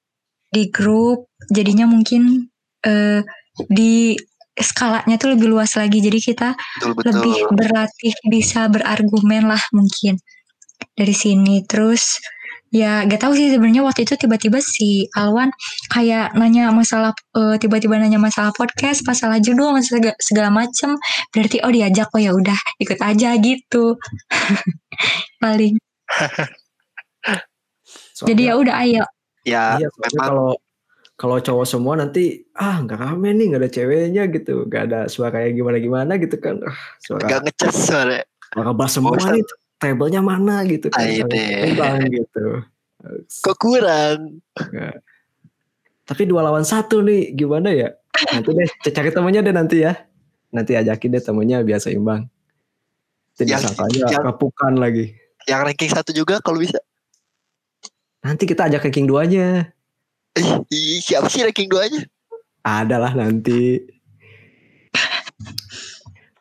di 0.51 0.67
grup 0.67 1.31
jadinya 1.47 1.87
mungkin 1.87 2.51
eh, 2.83 3.23
di 3.71 4.19
skalanya 4.59 5.15
tuh 5.15 5.35
lebih 5.35 5.47
luas 5.47 5.79
lagi. 5.79 6.03
Jadi 6.03 6.19
kita 6.19 6.53
betul 6.55 6.93
betul. 6.95 7.11
lebih 7.15 7.35
berlatih 7.55 8.13
bisa 8.27 8.67
berargumen 8.67 9.47
lah 9.47 9.61
mungkin 9.71 10.19
dari 10.93 11.15
sini. 11.15 11.63
Terus 11.63 12.19
ya 12.71 13.03
gak 13.03 13.27
tahu 13.27 13.35
sih 13.35 13.51
sebenarnya 13.51 13.83
waktu 13.83 14.07
itu 14.07 14.15
tiba-tiba 14.15 14.63
si 14.63 15.03
Alwan 15.19 15.51
kayak 15.91 16.39
nanya 16.39 16.71
masalah 16.71 17.11
eh, 17.35 17.55
tiba-tiba 17.59 17.99
nanya 17.99 18.15
masalah 18.15 18.55
podcast 18.55 19.03
masalah 19.03 19.43
judul 19.43 19.75
masalah 19.75 19.99
segala, 19.99 20.15
segala 20.19 20.49
macem. 20.51 20.99
Berarti 21.31 21.63
oh 21.63 21.71
diajak 21.71 22.11
oh 22.11 22.19
ya 22.19 22.31
udah 22.35 22.59
ikut 22.79 22.99
aja 22.99 23.35
gitu. 23.39 23.95
Paling. 25.43 25.79
Jadi 28.21 28.41
ya 28.45 28.53
udah 28.53 28.75
ayo 28.85 29.01
ya 29.43 29.77
Iya, 29.77 29.87
memang. 29.89 30.11
kalau 30.17 30.49
kalau 31.15 31.37
cowok 31.37 31.65
semua 31.65 31.93
nanti 31.93 32.49
ah 32.53 32.81
nggak 32.81 32.97
rame 32.97 33.29
nih 33.31 33.45
nggak 33.53 33.61
ada 33.61 33.69
ceweknya 33.69 34.23
gitu. 34.29 34.65
Nggak 34.65 34.83
ada 34.89 34.99
suara 35.05 35.45
yang 35.45 35.53
gimana 35.55 35.77
gimana 35.77 36.11
gitu 36.17 36.33
kan. 36.35 36.57
Ah, 36.65 36.73
suara 36.97 37.25
gak 37.27 37.41
ngecas 37.45 37.75
soalnya. 37.77 38.21
suara 38.51 38.71
bass 38.73 38.91
semua 38.91 39.13
Bosan. 39.13 39.37
nih 39.37 39.43
tablenya 39.77 40.21
mana 40.21 40.65
gitu 40.65 40.89
kan. 40.89 41.01
Ah, 41.01 41.07
iya. 41.07 41.89
gitu. 42.09 42.45
Kok 43.41 43.57
kurang? 43.57 44.41
Tapi 46.01 46.21
dua 46.25 46.41
lawan 46.43 46.65
satu 46.65 46.99
nih 46.99 47.31
gimana 47.31 47.71
ya? 47.71 47.93
Nanti 48.33 48.49
deh 48.51 48.67
cari 48.91 49.09
temennya 49.09 49.41
deh 49.41 49.53
nanti 49.53 49.77
ya. 49.81 49.93
Nanti 50.51 50.75
ajakin 50.75 51.15
deh 51.15 51.23
temennya 51.23 51.63
biar 51.63 51.79
seimbang. 51.79 52.27
Jadi 53.37 53.55
Yang- 53.55 53.63
sangkanya 53.71 54.19
kepukan 54.27 54.73
lagi. 54.75 55.15
yang 55.49 55.65
ranking 55.65 55.89
satu 55.89 56.13
juga 56.13 56.37
kalau 56.37 56.61
bisa 56.61 56.77
nanti 58.21 58.43
kita 58.45 58.69
ajak 58.69 58.85
ranking 58.87 59.09
duanya. 59.09 59.73
Ih, 60.37 60.63
ih, 60.71 61.01
siapa 61.03 61.27
sih 61.27 61.43
ranking 61.43 61.67
duanya? 61.67 62.01
Ada 62.61 63.01
lah 63.01 63.13
nanti. 63.17 63.81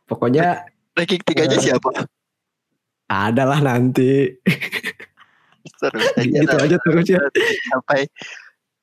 Pokoknya 0.05 0.67
ranking 0.95 1.23
tiganya 1.25 1.57
Eh, 1.59 1.65
siapa? 1.71 1.91
ada 3.11 3.43
lah 3.43 3.59
nanti. 3.59 4.31
Terus 5.81 6.07
aja 6.15 6.31
gitu 6.31 6.57
aja 6.57 6.77
terus 6.79 7.07
ya 7.09 7.23
sampai 7.73 8.07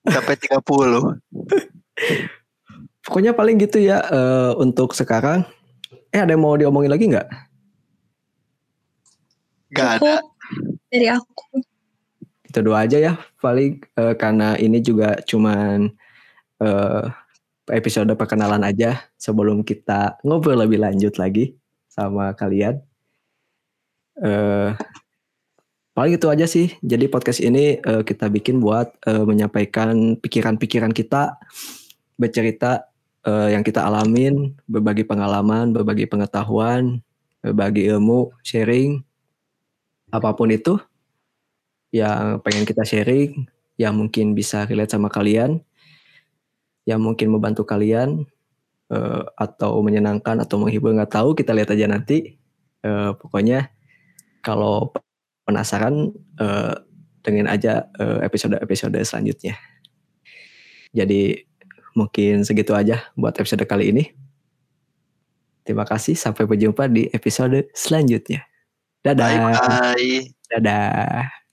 sampai 0.07 0.35
30 0.35 1.19
pokoknya 3.05 3.31
paling 3.31 3.55
gitu 3.61 3.79
ya 3.79 4.03
eh, 4.03 4.51
untuk 4.59 4.91
sekarang. 4.91 5.47
Eh 6.11 6.19
ada 6.19 6.35
yang 6.35 6.43
mau 6.43 6.59
diomongin 6.59 6.91
lagi 6.91 7.07
nggak? 7.07 7.27
Gak 9.71 9.89
ada. 9.99 10.23
dari 10.87 11.07
aku 11.11 11.59
itu 12.57 12.65
dua 12.65 12.89
aja 12.89 12.97
ya 12.97 13.13
paling 13.37 13.85
eh, 13.93 14.15
karena 14.17 14.57
ini 14.57 14.81
juga 14.81 15.13
cuman 15.21 15.93
eh, 16.57 17.05
episode 17.69 18.09
perkenalan 18.17 18.65
aja 18.65 19.05
sebelum 19.13 19.61
kita 19.61 20.17
ngobrol 20.25 20.57
lebih 20.65 20.81
lanjut 20.81 21.21
lagi 21.21 21.53
sama 21.85 22.33
kalian. 22.33 22.81
Eh 24.17 24.73
paling 25.93 26.17
itu 26.17 26.27
aja 26.33 26.45
sih. 26.49 26.73
Jadi 26.81 27.05
podcast 27.13 27.45
ini 27.45 27.77
eh, 27.77 28.01
kita 28.01 28.25
bikin 28.33 28.57
buat 28.57 28.89
eh, 29.05 29.21
menyampaikan 29.21 30.17
pikiran-pikiran 30.17 30.97
kita 30.97 31.37
bercerita 32.17 32.89
eh, 33.21 33.53
yang 33.53 33.61
kita 33.61 33.85
alamin 33.85 34.57
berbagi 34.65 35.05
pengalaman 35.05 35.77
berbagi 35.77 36.09
pengetahuan 36.09 37.05
berbagi 37.45 37.85
ilmu 37.93 38.33
sharing 38.41 38.97
apa 40.09 40.33
pun 40.33 40.49
itu 40.49 40.81
yang 41.91 42.43
pengen 42.43 42.67
kita 42.67 42.83
sharing, 42.83 43.47
yang 43.79 43.95
mungkin 43.95 44.33
bisa 44.33 44.65
relate 44.67 44.91
sama 44.91 45.07
kalian, 45.07 45.61
yang 46.83 46.99
mungkin 46.99 47.31
membantu 47.31 47.63
kalian, 47.63 48.25
eh, 48.91 49.23
atau 49.37 49.79
menyenangkan 49.83 50.41
atau 50.43 50.59
menghibur 50.59 50.91
nggak 50.95 51.13
tahu 51.13 51.35
kita 51.37 51.53
lihat 51.55 51.71
aja 51.71 51.85
nanti. 51.87 52.35
Eh, 52.83 53.11
pokoknya 53.15 53.71
kalau 54.43 54.91
penasaran 55.47 56.11
eh, 56.39 56.75
dengerin 57.23 57.51
aja 57.51 57.91
episode-episode 58.23 58.95
selanjutnya. 59.03 59.59
Jadi 60.95 61.43
mungkin 61.91 62.47
segitu 62.47 62.71
aja 62.71 63.03
buat 63.19 63.35
episode 63.35 63.67
kali 63.67 63.91
ini. 63.91 64.03
Terima 65.67 65.83
kasih, 65.83 66.15
sampai 66.15 66.47
berjumpa 66.47 66.87
di 66.87 67.11
episode 67.11 67.67
selanjutnya. 67.75 68.47
Dadah. 69.03 69.27
bye 69.27 69.59
bye 69.59 70.23
Dadah. 70.47 71.46